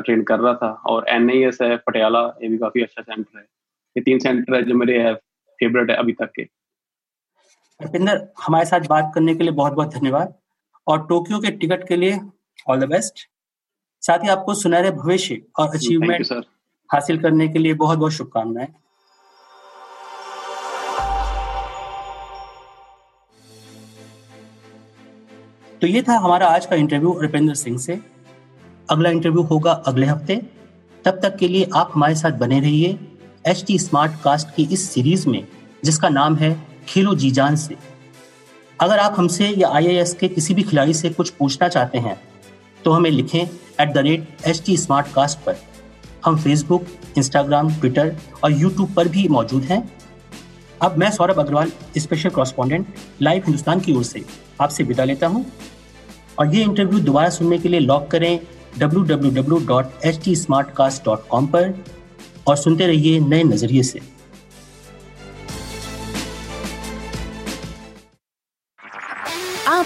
ट्रेन 0.00 0.22
कर 0.22 0.40
रहा 0.40 0.54
था। 0.54 0.70
और 0.86 1.06
एन 1.08 1.30
आई 1.30 1.42
एस 1.44 1.58
है, 1.62 1.76
पटियाला, 1.78 2.20
ये 2.42 2.48
भी 2.48 2.58
काफ़ी 2.58 2.82
अच्छा 2.82 3.02
सेंटर 3.02 3.38
है। 3.38 3.44
ये 3.96 4.02
तीन 4.02 4.18
सेंटर 4.18 4.54
है 4.54 4.62
जो 4.62 4.74
मेरे 4.74 4.98
है 5.02 5.14
फेवरेट 5.14 5.90
है 5.90 5.96
अभी 5.96 6.12
तक 6.12 6.32
के। 6.36 6.42
अर्पिंदर 7.80 8.26
हमारे 8.46 8.64
साथ 8.64 8.86
बात 8.88 9.10
करने 9.14 9.34
के 9.34 9.44
लिए 9.44 9.52
बहुत 9.52 9.72
बहुत 9.72 9.94
धन्यवाद। 9.94 10.34
और 10.86 11.06
टोक्यो 11.06 11.38
के 11.40 11.50
टिकट 11.52 11.86
के 11.88 11.96
लिए 11.96 12.18
ऑल 12.68 12.80
द 12.80 12.88
बेस्ट 12.88 13.26
साथ 14.06 14.24
ही 14.24 14.28
आपको 14.28 14.54
सुनहरे 14.54 14.90
भविष्य 14.92 15.40
और 15.58 15.74
अचीवमेंट 15.74 16.26
हासिल 16.90 17.18
करने 17.22 17.48
के 17.48 17.58
लिए 17.58 17.74
बहुत 17.74 17.98
बहुत 17.98 18.12
शुभकामनाएँ। 18.12 18.68
तो 25.80 25.86
ये 25.86 26.02
था 26.02 26.18
हमारा 26.18 26.48
आज 26.48 26.66
का 26.66 26.76
इंटरव्यू 26.76 27.12
रुपेंद्र 27.20 27.54
सिंह 27.54 27.78
से। 27.78 27.98
अगला 28.90 29.10
इंटरव्यू 29.10 29.42
होगा 29.42 29.72
अगले 29.86 30.06
हफ़्ते। 30.06 30.36
तब 31.04 31.20
तक 31.22 31.36
के 31.36 31.48
लिए 31.48 31.68
आप 31.74 31.90
हमारे 31.94 32.14
साथ 32.14 32.38
बने 32.38 32.60
रहिए 32.60 32.98
एच 33.46 33.64
टी 33.66 33.78
स्मार्ट 33.78 34.12
कास्ट 34.22 34.54
की 34.56 34.68
इस 34.72 34.88
सीरीज़ 34.90 35.28
में 35.28 35.46
जिसका 35.84 36.08
नाम 36.08 36.36
है 36.36 36.54
खेलो 36.88 37.14
जी 37.14 37.30
जान 37.30 37.56
से। 37.56 37.76
अगर 38.80 38.98
आप 38.98 39.14
हमसे 39.18 39.48
या 39.48 39.68
आई 39.68 40.04
के 40.20 40.28
किसी 40.28 40.54
भी 40.54 40.62
खिलाड़ी 40.62 40.94
से 40.94 41.10
कुछ 41.10 41.30
पूछना 41.30 41.68
चाहते 41.68 41.98
हैं 41.98 42.16
तो 42.86 42.92
हमें 42.92 43.10
लिखें 43.10 43.40
at 43.40 43.92
the 43.92 43.98
rate 43.98 44.28
H 44.46 44.62
T 44.66 44.76
Smartcast 45.12 45.38
पर। 45.38 45.56
हम 46.24 46.40
फेसबुक 46.40 46.86
इंस्टाग्राम 47.18 47.74
ट्विटर 47.74 48.16
और 48.44 48.52
यूट्यूब 48.52 48.94
पर 48.94 49.08
भी 49.08 49.28
मौजूद 49.28 49.62
हैं। 49.62 49.92
अब 50.82 50.98
मैं 50.98 51.10
Saurabh 51.10 51.40
Agarwal 51.40 51.72
special 51.98 52.30
correspondent 52.30 52.86
Live 53.22 53.42
Hindustan 53.46 53.80
की 53.80 53.92
ओर 53.92 54.04
से 54.04 54.24
आपसे 54.60 54.84
विदा 54.84 55.04
लेता 55.04 55.26
हूँ। 55.26 55.46
और 56.38 56.54
ये 56.54 56.62
इंटरव्यू 56.62 57.00
दोबारा 57.00 57.28
सुनने 57.30 57.58
के 57.58 57.68
लिए 57.68 57.80
लॉग 57.80 58.10
करें 58.10 58.40
www.htsmartcast.com 58.78 61.46
पर 61.52 61.74
और 62.48 62.56
सुनते 62.56 62.86
रहिए 62.86 63.20
नए 63.20 63.42
नज़रिए 63.44 63.82
से। 63.82 64.00